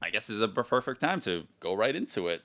I 0.02 0.10
guess 0.10 0.30
it's 0.30 0.42
a 0.42 0.48
perfect 0.48 1.02
time 1.02 1.20
to 1.22 1.44
go 1.60 1.74
right 1.74 1.96
into 1.96 2.28
it. 2.28 2.42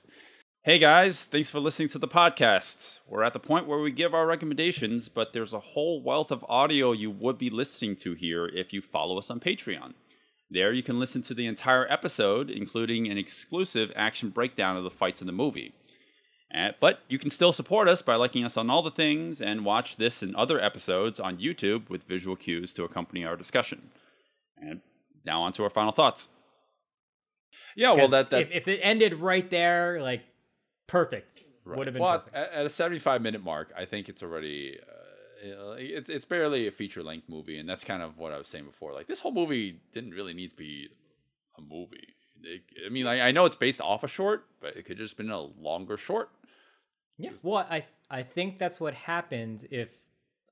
Hey 0.61 0.77
guys, 0.77 1.23
thanks 1.23 1.49
for 1.49 1.59
listening 1.59 1.89
to 1.89 1.99
the 1.99 2.07
podcast. 2.07 2.99
We're 3.07 3.23
at 3.23 3.33
the 3.33 3.39
point 3.39 3.65
where 3.65 3.79
we 3.79 3.91
give 3.91 4.13
our 4.13 4.27
recommendations, 4.27 5.07
but 5.07 5.31
there's 5.31 5.53
a 5.53 5.59
whole 5.59 6.03
wealth 6.03 6.31
of 6.31 6.45
audio 6.49 6.91
you 6.91 7.09
would 7.09 7.37
be 7.37 7.49
listening 7.49 7.95
to 7.97 8.13
here 8.13 8.45
if 8.45 8.73
you 8.73 8.81
follow 8.81 9.17
us 9.17 9.31
on 9.31 9.39
Patreon. 9.39 9.93
There 10.51 10.73
you 10.73 10.83
can 10.83 10.99
listen 10.99 11.21
to 11.23 11.33
the 11.33 11.47
entire 11.47 11.89
episode, 11.91 12.49
including 12.49 13.09
an 13.09 13.17
exclusive 13.17 13.91
action 13.95 14.29
breakdown 14.29 14.75
of 14.75 14.83
the 14.83 14.89
fights 14.89 15.21
in 15.21 15.27
the 15.27 15.33
movie. 15.33 15.73
Uh, 16.53 16.69
but 16.79 17.01
you 17.07 17.19
can 17.19 17.29
still 17.29 17.53
support 17.53 17.87
us 17.87 18.01
by 18.01 18.15
liking 18.15 18.43
us 18.43 18.57
on 18.57 18.69
all 18.69 18.81
the 18.81 18.89
things 18.89 19.39
and 19.39 19.63
watch 19.63 19.97
this 19.97 20.23
and 20.23 20.35
other 20.35 20.59
episodes 20.59 21.19
on 21.19 21.37
YouTube 21.37 21.89
with 21.89 22.03
visual 22.05 22.35
cues 22.35 22.73
to 22.73 22.83
accompany 22.83 23.23
our 23.23 23.35
discussion. 23.35 23.91
And 24.59 24.81
now 25.25 25.43
on 25.43 25.53
to 25.53 25.63
our 25.63 25.69
final 25.69 25.91
thoughts. 25.91 26.29
Yeah, 27.75 27.93
well, 27.93 28.07
that, 28.09 28.31
that 28.31 28.41
if, 28.41 28.51
if 28.51 28.67
it 28.67 28.79
ended 28.81 29.13
right 29.15 29.47
there, 29.49 30.01
like 30.01 30.23
perfect. 30.87 31.43
Right. 31.65 31.77
Would 31.77 31.87
have 31.87 31.93
been 31.93 32.01
well, 32.01 32.19
perfect. 32.19 32.35
at, 32.35 32.51
at 32.51 32.65
a 32.65 32.69
75 32.69 33.21
minute 33.21 33.43
mark, 33.43 33.71
I 33.77 33.85
think 33.85 34.09
it's 34.09 34.23
already 34.23 34.79
uh, 34.81 34.99
you 35.45 35.55
know, 35.55 35.75
it's 35.77 36.09
it's 36.09 36.25
barely 36.25 36.67
a 36.67 36.71
feature 36.71 37.03
length 37.03 37.29
movie, 37.29 37.57
and 37.57 37.69
that's 37.69 37.83
kind 37.83 38.01
of 38.01 38.17
what 38.17 38.33
I 38.33 38.37
was 38.37 38.47
saying 38.47 38.65
before. 38.65 38.93
Like 38.93 39.07
this 39.07 39.19
whole 39.19 39.31
movie 39.31 39.79
didn't 39.93 40.11
really 40.11 40.33
need 40.33 40.51
to 40.51 40.55
be 40.55 40.89
a 41.57 41.61
movie. 41.61 42.15
It, 42.43 42.63
I 42.85 42.89
mean, 42.89 43.05
I, 43.05 43.27
I 43.27 43.31
know 43.31 43.45
it's 43.45 43.55
based 43.55 43.81
off 43.81 44.03
a 44.03 44.07
short, 44.07 44.45
but 44.61 44.75
it 44.75 44.85
could 44.85 44.97
just 44.97 45.17
been 45.17 45.29
a 45.29 45.41
longer 45.41 45.97
short. 45.97 46.29
Yeah. 47.19 47.31
Well, 47.43 47.67
I 47.69 47.85
I 48.09 48.23
think 48.23 48.57
that's 48.57 48.79
what 48.79 48.93
happened 48.95 49.67
if 49.69 49.89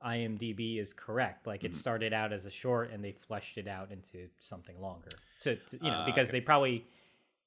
IMDb 0.05 0.79
is 0.79 0.93
correct. 0.93 1.47
Like 1.47 1.61
Mm-hmm. 1.61 1.67
it 1.67 1.75
started 1.75 2.13
out 2.13 2.31
as 2.31 2.45
a 2.45 2.51
short 2.51 2.91
and 2.91 3.03
they 3.03 3.13
fleshed 3.13 3.57
it 3.57 3.67
out 3.67 3.91
into 3.91 4.27
something 4.39 4.79
longer. 4.79 5.09
To, 5.39 5.55
to- 5.55 5.77
you 5.77 5.89
know, 5.89 6.01
Ah, 6.03 6.05
because 6.05 6.29
okay. 6.29 6.37
they 6.39 6.41
probably 6.41 6.85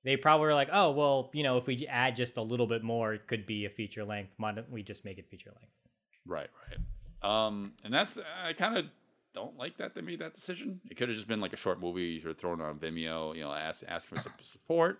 they 0.02 0.16
probably 0.16 0.46
were 0.46 0.54
like, 0.54 0.70
oh 0.72 0.90
well, 0.90 1.30
you 1.32 1.42
know, 1.44 1.58
if 1.58 1.66
we 1.66 1.86
add 1.86 2.16
just 2.16 2.36
a 2.38 2.42
little 2.42 2.66
bit 2.66 2.82
more, 2.82 3.14
it 3.14 3.26
could 3.28 3.46
be 3.46 3.66
a 3.66 3.70
feature 3.70 4.04
length. 4.04 4.32
Why 4.38 4.52
don't 4.52 4.70
we 4.70 4.82
just 4.82 5.04
make 5.04 5.18
it 5.18 5.28
feature 5.30 5.50
length? 5.50 5.72
Right, 6.26 6.48
right. 6.68 6.78
Um, 7.46 7.74
and 7.84 7.92
that's 7.94 8.18
I 8.44 8.52
kind 8.54 8.76
of 8.78 8.86
don't 9.34 9.56
like 9.56 9.76
that 9.76 9.94
they 9.94 10.00
made 10.00 10.18
that 10.20 10.34
decision. 10.34 10.80
It 10.90 10.96
could 10.96 11.08
have 11.08 11.16
just 11.16 11.28
been 11.28 11.40
like 11.40 11.52
a 11.52 11.56
short 11.56 11.78
movie. 11.80 12.02
You 12.04 12.20
should 12.20 12.28
have 12.28 12.38
thrown 12.38 12.60
it 12.60 12.64
on 12.64 12.78
Vimeo. 12.78 13.34
You 13.36 13.42
know, 13.42 13.52
ask 13.52 13.84
ask 13.86 14.08
for 14.08 14.18
some 14.18 14.32
support. 14.40 14.98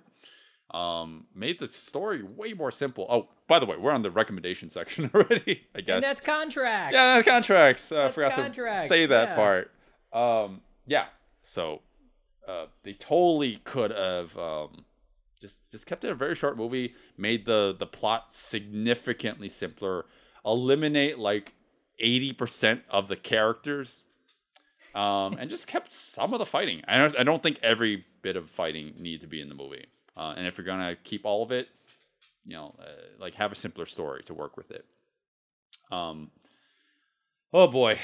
Um, 0.72 1.26
made 1.35 1.59
the 1.59 1.66
story 1.66 2.22
way 2.22 2.52
more 2.52 2.70
simple. 2.70 3.06
Oh, 3.11 3.28
by 3.48 3.59
the 3.59 3.66
way, 3.66 3.76
we're 3.76 3.92
on 3.92 4.02
the 4.02 4.11
recommendation 4.11 4.70
section 4.70 5.11
already. 5.14 5.66
I 5.74 5.80
guess. 5.80 5.96
And 5.96 6.02
that's 6.02 6.20
contracts. 6.20 6.94
yeah, 6.94 7.16
that's 7.16 7.28
contracts. 7.28 7.92
Uh, 7.92 8.04
I 8.04 8.09
forgot 8.11 8.35
contracts, 8.35 8.83
to 8.83 8.88
say 8.88 9.06
that 9.06 9.30
yeah. 9.30 9.35
part. 9.35 9.70
Um, 10.12 10.61
yeah. 10.87 11.06
So, 11.42 11.80
uh, 12.46 12.66
they 12.83 12.92
totally 12.92 13.56
could 13.64 13.90
have 13.90 14.37
um 14.38 14.85
just 15.40 15.59
just 15.70 15.87
kept 15.87 16.04
it 16.04 16.11
a 16.11 16.14
very 16.14 16.35
short 16.35 16.56
movie, 16.56 16.94
made 17.16 17.46
the 17.46 17.74
the 17.76 17.87
plot 17.87 18.33
significantly 18.33 19.48
simpler, 19.48 20.04
eliminate 20.44 21.18
like 21.18 21.54
eighty 21.98 22.33
percent 22.33 22.83
of 22.90 23.09
the 23.09 23.16
characters, 23.16 24.04
um, 24.94 25.37
and 25.38 25.50
just 25.50 25.66
kept 25.66 25.92
some 25.92 26.33
of 26.33 26.38
the 26.38 26.46
fighting. 26.46 26.83
I 26.87 26.98
don't 26.98 27.18
I 27.18 27.22
don't 27.22 27.42
think 27.42 27.59
every 27.62 28.04
bit 28.22 28.37
of 28.37 28.50
fighting 28.50 28.94
need 28.98 29.22
to 29.22 29.26
be 29.26 29.40
in 29.40 29.48
the 29.48 29.54
movie, 29.54 29.87
uh, 30.20 30.35
and 30.37 30.46
if 30.46 30.59
you're 30.59 30.66
gonna 30.66 30.96
keep 31.02 31.24
all 31.24 31.42
of 31.42 31.50
it, 31.50 31.68
you 32.44 32.52
know, 32.54 32.74
uh, 32.78 32.85
like 33.18 33.35
have 33.37 33.52
a 33.52 33.54
simpler 33.54 33.87
story 33.87 34.22
to 34.24 34.35
work 34.35 34.56
with 34.56 34.70
it. 34.70 34.85
Um. 35.90 36.30
Oh 37.52 37.66
boy. 37.66 37.98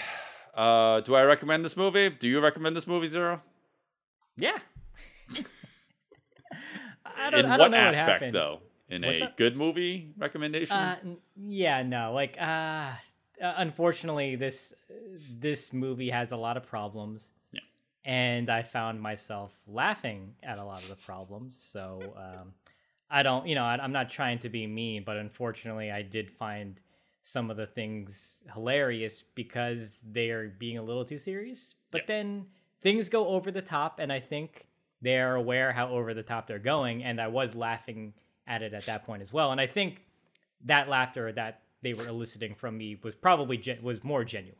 Uh, 0.54 1.00
do 1.02 1.14
I 1.14 1.22
recommend 1.24 1.64
this 1.64 1.76
movie? 1.76 2.08
Do 2.08 2.26
you 2.26 2.40
recommend 2.40 2.74
this 2.74 2.86
movie, 2.86 3.06
Zero? 3.06 3.42
Yeah. 4.38 4.56
I 7.04 7.30
don't, 7.30 7.44
In 7.44 7.50
what 7.58 7.74
aspect, 7.74 8.22
what 8.22 8.32
though? 8.32 8.60
In 8.88 9.02
What's 9.02 9.20
a 9.20 9.24
up? 9.26 9.36
good 9.36 9.56
movie 9.56 10.12
recommendation? 10.16 10.76
Uh, 10.76 10.96
yeah, 11.36 11.82
no, 11.82 12.12
like, 12.14 12.36
uh, 12.40 12.44
uh, 12.44 12.92
unfortunately, 13.56 14.36
this 14.36 14.72
this 15.40 15.72
movie 15.72 16.08
has 16.10 16.32
a 16.32 16.36
lot 16.36 16.56
of 16.56 16.64
problems. 16.66 17.32
And 18.06 18.48
I 18.48 18.62
found 18.62 19.02
myself 19.02 19.52
laughing 19.66 20.34
at 20.42 20.58
a 20.58 20.64
lot 20.64 20.82
of 20.82 20.88
the 20.88 20.94
problems. 20.94 21.60
So, 21.72 22.14
um, 22.16 22.54
I 23.10 23.22
don't, 23.22 23.46
you 23.46 23.54
know, 23.56 23.64
I, 23.64 23.76
I'm 23.82 23.92
not 23.92 24.08
trying 24.10 24.38
to 24.40 24.48
be 24.48 24.66
mean, 24.66 25.02
but 25.04 25.16
unfortunately, 25.16 25.90
I 25.90 26.02
did 26.02 26.30
find 26.30 26.80
some 27.22 27.50
of 27.50 27.56
the 27.56 27.66
things 27.66 28.36
hilarious 28.54 29.24
because 29.34 29.98
they 30.08 30.30
are 30.30 30.48
being 30.48 30.78
a 30.78 30.82
little 30.82 31.04
too 31.04 31.18
serious. 31.18 31.74
But 31.90 32.02
Yeah. 32.02 32.06
then 32.06 32.46
things 32.80 33.08
go 33.08 33.26
over 33.26 33.50
the 33.50 33.62
top, 33.62 33.98
and 33.98 34.12
I 34.12 34.20
think 34.20 34.68
they 35.02 35.18
are 35.18 35.34
aware 35.34 35.72
how 35.72 35.88
over 35.88 36.14
the 36.14 36.22
top 36.22 36.46
they're 36.46 36.60
going. 36.60 37.02
And 37.02 37.20
I 37.20 37.26
was 37.26 37.56
laughing 37.56 38.14
at 38.46 38.62
it 38.62 38.72
at 38.72 38.86
that 38.86 39.04
point 39.04 39.22
as 39.22 39.32
well. 39.32 39.50
And 39.50 39.60
I 39.60 39.66
think 39.66 40.04
that 40.64 40.88
laughter 40.88 41.32
that 41.32 41.62
they 41.82 41.92
were 41.94 42.06
eliciting 42.06 42.54
from 42.54 42.78
me 42.78 42.98
was 43.02 43.16
probably 43.16 43.56
gen- 43.56 43.82
was 43.82 44.02
more 44.04 44.24
genuine. 44.24 44.58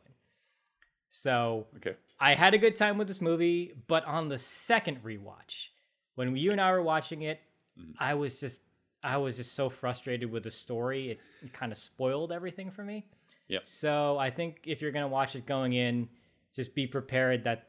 So 1.09 1.67
okay. 1.77 1.95
I 2.19 2.33
had 2.33 2.53
a 2.53 2.57
good 2.57 2.75
time 2.75 2.97
with 2.97 3.07
this 3.07 3.21
movie, 3.21 3.73
but 3.87 4.03
on 4.05 4.27
the 4.29 4.37
second 4.37 5.03
rewatch, 5.03 5.67
when 6.15 6.35
you 6.35 6.51
and 6.51 6.59
I 6.61 6.71
were 6.71 6.81
watching 6.83 7.21
it, 7.23 7.39
Mm-hmm. 7.79 7.91
I 7.99 8.15
was 8.15 8.39
just 8.39 8.61
I 9.03 9.17
was 9.17 9.37
just 9.37 9.53
so 9.53 9.69
frustrated 9.69 10.31
with 10.31 10.41
the 10.43 10.49
story. 10.49 11.11
It, 11.11 11.19
it 11.43 11.53
kind 11.53 11.71
of 11.71 11.77
spoiled 11.77 12.31
everything 12.31 12.71
for 12.71 12.83
me. 12.83 13.05
Yep. 13.49 13.67
So 13.67 14.17
I 14.17 14.31
think 14.31 14.61
if 14.65 14.81
you're 14.81 14.91
gonna 14.91 15.07
watch 15.07 15.35
it 15.35 15.45
going 15.45 15.73
in, 15.73 16.09
just 16.55 16.73
be 16.73 16.87
prepared 16.87 17.43
that 17.43 17.67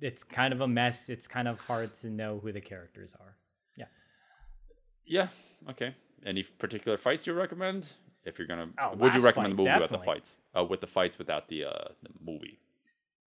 it's 0.00 0.24
kind 0.24 0.52
of 0.52 0.60
a 0.60 0.66
mess. 0.66 1.08
It's 1.08 1.28
kind 1.28 1.46
of 1.46 1.60
hard 1.60 1.94
to 2.00 2.10
know 2.10 2.40
who 2.42 2.50
the 2.50 2.60
characters 2.60 3.14
are. 3.20 3.36
Yeah. 3.76 3.84
Yeah. 5.06 5.28
Okay. 5.70 5.94
Any 6.26 6.42
particular 6.42 6.98
fights 6.98 7.28
you 7.28 7.32
recommend? 7.32 7.92
If 8.24 8.40
you're 8.40 8.48
gonna, 8.48 8.70
Oh, 8.80 8.96
would 8.96 9.14
you 9.14 9.20
recommend 9.20 9.52
the 9.52 9.56
fight, 9.64 9.66
movie 9.68 9.82
without 9.84 10.00
the 10.00 10.04
fights? 10.04 10.38
Uh, 10.58 10.64
with 10.64 10.80
the 10.80 10.88
fights 10.88 11.16
without 11.16 11.46
the 11.48 11.64
uh 11.66 11.70
the 12.02 12.10
movie. 12.20 12.58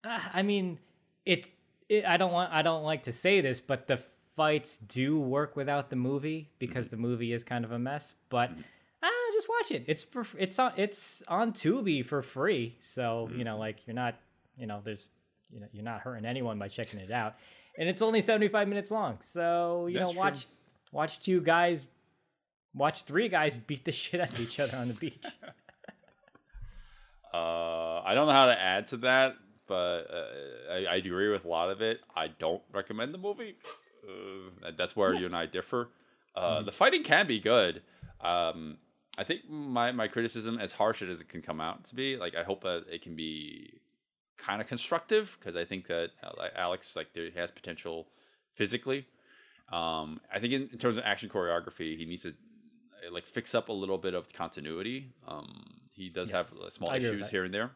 Uh, 0.04 0.18
I 0.32 0.42
mean, 0.42 0.78
it, 1.26 1.46
it. 1.88 2.04
I 2.04 2.16
don't 2.16 2.32
want. 2.32 2.52
I 2.52 2.62
don't 2.62 2.82
like 2.84 3.04
to 3.04 3.12
say 3.12 3.40
this, 3.40 3.60
but 3.60 3.86
the 3.86 3.96
fights 3.96 4.76
do 4.76 5.18
work 5.18 5.56
without 5.56 5.90
the 5.90 5.96
movie 5.96 6.50
because 6.58 6.86
Mm-hmm. 6.86 6.96
the 6.96 7.02
movie 7.02 7.32
is 7.32 7.42
kind 7.44 7.64
of 7.64 7.72
a 7.72 7.78
mess. 7.78 8.14
But 8.28 8.50
I 9.02 9.06
don't 9.06 9.12
know, 9.32 9.32
just 9.36 9.48
watch 9.48 9.70
it. 9.72 9.84
It's 9.88 10.04
for. 10.04 10.24
It's 10.38 10.58
on. 10.58 10.72
It's 10.76 11.22
on 11.28 11.52
Tubi 11.52 12.04
for 12.04 12.22
free. 12.22 12.76
So 12.80 13.28
you 13.30 13.36
Mm-hmm. 13.36 13.44
know, 13.44 13.58
like 13.58 13.86
you're 13.86 13.94
not. 13.94 14.16
You 14.56 14.66
know, 14.66 14.80
there's. 14.84 15.10
You 15.50 15.60
know, 15.60 15.66
you're 15.72 15.82
not 15.84 16.00
hurting 16.00 16.26
anyone 16.26 16.58
by 16.58 16.68
checking 16.68 17.00
it 17.00 17.10
out, 17.10 17.36
and 17.78 17.88
it's 17.88 18.02
only 18.02 18.20
75 18.20 18.68
minutes 18.68 18.90
long. 18.90 19.16
So 19.22 19.86
you 19.86 19.98
That's 19.98 20.08
know, 20.10 20.12
true. 20.12 20.20
watch. 20.20 20.46
Watch 20.92 21.20
two 21.20 21.40
guys. 21.40 21.86
Watch 22.74 23.04
three 23.04 23.28
guys 23.30 23.56
beat 23.56 23.84
the 23.86 23.92
shit 24.02 24.20
out 24.20 24.28
of 24.30 24.40
each 24.40 24.60
other 24.60 24.76
on 24.76 24.88
the 24.88 24.94
beach. 24.94 25.24
Uh, 27.32 28.00
I 28.04 28.14
don't 28.14 28.26
know 28.26 28.32
how 28.32 28.46
to 28.46 28.58
add 28.58 28.86
to 28.88 28.96
that, 28.98 29.34
uh, 29.74 30.72
I, 30.72 30.84
I 30.90 30.94
agree 30.96 31.28
with 31.30 31.44
a 31.44 31.48
lot 31.48 31.70
of 31.70 31.80
it. 31.82 32.00
I 32.16 32.28
don't 32.28 32.62
recommend 32.72 33.12
the 33.14 33.18
movie. 33.18 33.56
Uh, 34.06 34.70
that's 34.76 34.94
where 34.96 35.14
you 35.14 35.26
and 35.26 35.36
I 35.36 35.46
differ. 35.46 35.88
Uh, 36.34 36.40
Mm-hmm. 36.58 36.66
The 36.66 36.72
fighting 36.72 37.02
can 37.02 37.26
be 37.26 37.40
good. 37.40 37.82
Um, 38.20 38.78
I 39.16 39.24
think 39.24 39.48
my, 39.48 39.90
my 39.92 40.06
criticism, 40.06 40.58
as 40.60 40.72
harsh 40.72 41.02
as 41.02 41.20
it 41.20 41.28
can 41.28 41.42
come 41.42 41.60
out 41.60 41.84
to 41.86 41.94
be, 41.96 42.16
like 42.16 42.36
I 42.36 42.44
hope 42.44 42.62
that 42.62 42.84
it 42.90 43.02
can 43.02 43.16
be 43.16 43.80
kind 44.36 44.60
of 44.60 44.68
constructive 44.68 45.36
because 45.40 45.56
I 45.56 45.64
think 45.64 45.88
that 45.88 46.10
uh, 46.22 46.30
Alex 46.54 46.94
like 46.94 47.12
there 47.12 47.28
has 47.34 47.50
potential 47.50 48.06
physically. 48.54 49.06
Um, 49.72 50.20
I 50.32 50.38
think 50.38 50.52
in, 50.52 50.68
in 50.72 50.78
terms 50.78 50.96
of 50.96 51.02
action 51.04 51.28
choreography, 51.28 51.98
he 51.98 52.04
needs 52.04 52.22
to 52.22 52.34
like 53.10 53.26
fix 53.26 53.54
up 53.54 53.68
a 53.68 53.72
little 53.72 53.98
bit 53.98 54.14
of 54.14 54.32
continuity. 54.32 55.12
Um, 55.26 55.74
he 55.92 56.08
does 56.08 56.30
Yes, 56.30 56.52
have 56.52 56.72
small 56.72 56.94
issues 56.94 57.28
here 57.28 57.44
and 57.44 57.52
there. 57.52 57.72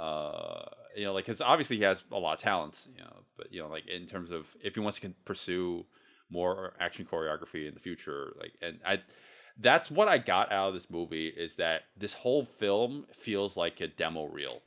Uh, 0.00 0.64
you 0.96 1.04
know, 1.04 1.12
like 1.12 1.26
because 1.26 1.40
obviously 1.40 1.76
he 1.76 1.82
has 1.82 2.04
a 2.10 2.18
lot 2.18 2.32
of 2.34 2.40
talent. 2.40 2.86
You 2.96 3.02
know, 3.02 3.16
but 3.36 3.52
you 3.52 3.60
know, 3.60 3.68
like 3.68 3.86
in 3.86 4.06
terms 4.06 4.30
of 4.30 4.46
if 4.62 4.74
he 4.74 4.80
wants 4.80 4.98
to 5.00 5.10
pursue 5.24 5.84
more 6.30 6.72
action 6.80 7.06
choreography 7.10 7.68
in 7.68 7.74
the 7.74 7.80
future, 7.80 8.32
like 8.40 8.52
and 8.62 8.78
I. 8.86 9.02
that's 9.58 9.90
what 9.90 10.08
I 10.08 10.18
got 10.18 10.50
out 10.52 10.68
of 10.68 10.74
this 10.74 10.88
movie 10.88 11.28
is 11.28 11.56
that 11.56 11.82
this 11.96 12.14
whole 12.14 12.44
film 12.44 13.04
feels 13.12 13.56
like 13.56 13.80
a 13.80 13.88
demo 13.88 14.24
reel 14.26 14.62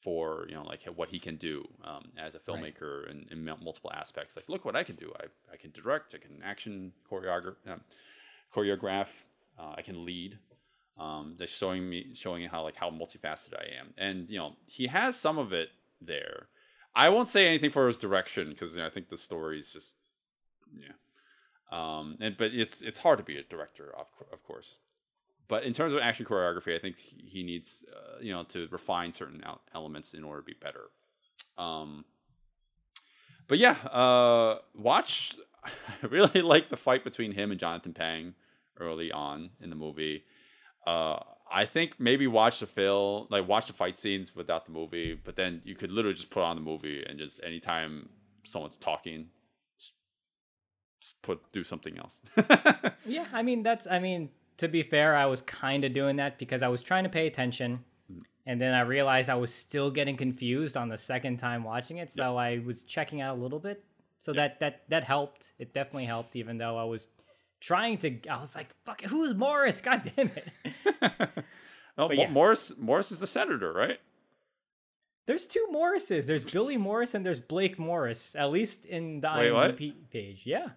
for 0.00 0.46
you 0.48 0.54
know 0.54 0.62
like 0.62 0.84
what 0.94 1.08
he 1.08 1.18
can 1.18 1.36
do 1.36 1.66
um, 1.84 2.10
as 2.16 2.34
a 2.34 2.38
filmmaker 2.38 3.10
in, 3.10 3.26
in 3.30 3.44
multiple 3.44 3.90
aspects. 3.92 4.36
Like, 4.36 4.48
look 4.48 4.64
what 4.64 4.76
I 4.76 4.84
can 4.84 4.96
do. 4.96 5.12
I, 5.20 5.24
I 5.52 5.56
can 5.56 5.70
direct. 5.72 6.14
I 6.14 6.18
can 6.18 6.40
action 6.44 6.92
choreograph, 7.10 7.56
um, 7.66 7.80
choreograph. 8.54 9.08
Uh, 9.58 9.74
I 9.76 9.82
can 9.82 10.04
lead. 10.04 10.38
Um, 10.98 11.36
just 11.38 11.56
showing 11.56 11.88
me 11.88 12.08
showing 12.14 12.48
how 12.48 12.62
like 12.62 12.74
how 12.74 12.90
multifaceted 12.90 13.54
I 13.54 13.80
am, 13.80 13.94
and 13.96 14.28
you 14.28 14.38
know 14.38 14.56
he 14.66 14.88
has 14.88 15.16
some 15.16 15.38
of 15.38 15.52
it 15.52 15.68
there. 16.00 16.48
I 16.94 17.08
won't 17.10 17.28
say 17.28 17.46
anything 17.46 17.70
for 17.70 17.86
his 17.86 17.98
direction 17.98 18.48
because 18.48 18.74
you 18.74 18.80
know, 18.80 18.86
I 18.86 18.90
think 18.90 19.08
the 19.08 19.16
story 19.16 19.60
is 19.60 19.72
just 19.72 19.94
yeah. 20.76 20.92
Um, 21.70 22.16
and 22.20 22.36
but 22.36 22.52
it's 22.52 22.82
it's 22.82 22.98
hard 22.98 23.18
to 23.18 23.24
be 23.24 23.36
a 23.36 23.42
director, 23.42 23.92
of, 23.96 24.06
of 24.32 24.42
course. 24.42 24.76
But 25.46 25.62
in 25.62 25.72
terms 25.72 25.94
of 25.94 26.00
action 26.00 26.26
choreography, 26.26 26.74
I 26.74 26.78
think 26.78 26.96
he 26.98 27.42
needs 27.42 27.84
uh, 27.92 28.18
you 28.20 28.32
know 28.32 28.42
to 28.44 28.66
refine 28.70 29.12
certain 29.12 29.42
elements 29.74 30.14
in 30.14 30.24
order 30.24 30.40
to 30.40 30.46
be 30.46 30.56
better. 30.60 30.90
Um, 31.56 32.04
but 33.46 33.58
yeah, 33.58 33.76
uh, 33.92 34.58
watch. 34.74 35.36
I 35.64 36.06
really 36.06 36.42
like 36.42 36.70
the 36.70 36.76
fight 36.76 37.04
between 37.04 37.32
him 37.32 37.50
and 37.50 37.58
Jonathan 37.58 37.92
Pang 37.92 38.34
early 38.80 39.10
on 39.10 39.50
in 39.60 39.70
the 39.70 39.76
movie. 39.76 40.24
Uh, 40.88 41.22
I 41.50 41.64
think 41.66 41.98
maybe 41.98 42.26
watch 42.26 42.60
the 42.60 42.66
film, 42.66 43.26
like 43.30 43.46
watch 43.46 43.66
the 43.66 43.72
fight 43.72 43.98
scenes 43.98 44.34
without 44.34 44.64
the 44.66 44.72
movie, 44.72 45.18
but 45.22 45.36
then 45.36 45.60
you 45.64 45.74
could 45.74 45.92
literally 45.92 46.14
just 46.14 46.30
put 46.30 46.42
on 46.42 46.56
the 46.56 46.62
movie 46.62 47.04
and 47.06 47.18
just 47.18 47.42
anytime 47.42 48.08
someone's 48.44 48.76
talking, 48.76 49.26
just, 49.78 49.94
just 51.00 51.20
put 51.22 51.40
do 51.52 51.62
something 51.64 51.98
else. 51.98 52.20
Yeah, 53.06 53.26
I 53.32 53.42
mean 53.42 53.62
that's 53.62 53.86
I 53.86 53.98
mean 53.98 54.28
to 54.58 54.68
be 54.68 54.82
fair, 54.82 55.16
I 55.16 55.26
was 55.26 55.40
kind 55.42 55.84
of 55.84 55.92
doing 55.94 56.16
that 56.16 56.38
because 56.38 56.62
I 56.62 56.68
was 56.68 56.82
trying 56.82 57.04
to 57.04 57.10
pay 57.10 57.26
attention, 57.26 57.84
and 58.46 58.60
then 58.60 58.74
I 58.74 58.80
realized 58.80 59.30
I 59.30 59.34
was 59.34 59.52
still 59.52 59.90
getting 59.90 60.16
confused 60.16 60.76
on 60.76 60.88
the 60.88 60.98
second 60.98 61.38
time 61.38 61.64
watching 61.64 61.98
it, 61.98 62.12
so 62.12 62.36
I 62.36 62.60
was 62.64 62.82
checking 62.82 63.20
out 63.22 63.38
a 63.38 63.40
little 63.40 63.60
bit. 63.60 63.82
So 64.20 64.32
that 64.34 64.60
that 64.60 64.82
that 64.88 65.04
helped. 65.04 65.52
It 65.58 65.72
definitely 65.72 66.04
helped, 66.06 66.36
even 66.36 66.58
though 66.58 66.76
I 66.76 66.84
was 66.84 67.08
trying 67.60 67.98
to. 67.98 68.18
I 68.28 68.38
was 68.40 68.54
like, 68.56 68.68
"Fuck, 68.84 69.02
who's 69.02 69.34
Morris? 69.34 69.80
God 69.80 70.10
damn 70.16 70.30
it!" 70.34 70.48
oh, 71.98 72.10
yeah. 72.12 72.28
Morris 72.30 72.72
Morris 72.78 73.12
is 73.12 73.20
the 73.20 73.26
senator, 73.26 73.72
right? 73.72 73.98
There's 75.26 75.46
two 75.46 75.66
Morrises. 75.70 76.26
There's 76.26 76.50
Billy 76.50 76.78
Morris 76.78 77.12
and 77.14 77.24
there's 77.26 77.40
Blake 77.40 77.78
Morris. 77.78 78.34
At 78.34 78.50
least 78.50 78.86
in 78.86 79.20
the 79.20 79.30
Wait, 79.36 79.52
what? 79.52 79.76
IMDb 79.76 79.92
page. 80.10 80.42
Yeah. 80.44 80.68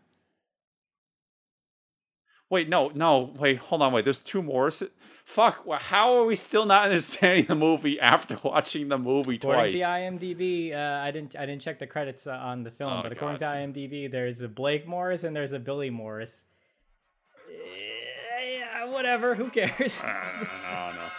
Wait, 2.50 2.67
no, 2.67 2.89
no, 2.89 3.34
wait, 3.39 3.60
hold 3.60 3.82
on, 3.82 3.94
wait. 3.94 4.04
There's 4.04 4.20
two 4.20 4.41
Morris. 4.41 4.84
Fuck, 5.24 5.65
how 5.80 6.17
are 6.17 6.26
we 6.26 6.36
still 6.36 6.65
not 6.65 6.84
understanding 6.88 7.46
the 7.46 7.56
movie 7.56 7.98
after 7.98 8.38
watching 8.44 8.89
the 8.89 8.98
movie 8.98 9.36
According 9.36 9.72
twice? 9.72 9.80
to 9.80 9.86
IMDb, 9.86 10.74
uh, 10.76 11.02
I 11.02 11.12
didn't 11.12 11.38
I 11.38 11.46
didn't 11.46 11.62
check 11.62 11.80
the 11.80 11.88
credits 11.88 12.28
uh, 12.28 12.32
on 12.32 12.63
the 12.63 12.72
film, 12.72 12.91
Oh, 12.91 13.04
but 13.04 13.13
according 13.13 13.39
God. 13.39 13.54
to 13.54 13.58
IMDb, 13.80 14.12
there's 14.12 14.41
a 14.41 14.50
Blake 14.50 14.86
Morris 14.86 15.24
and 15.24 15.34
there's 15.34 15.54
a 15.54 15.60
Billy 15.60 15.89
Morris. 15.89 16.44
Yeah, 18.42 18.86
whatever. 18.86 19.36
Who 19.36 19.50
cares? 19.50 20.02
I 20.04 20.86
don't 20.88 20.96
know. 20.96 21.10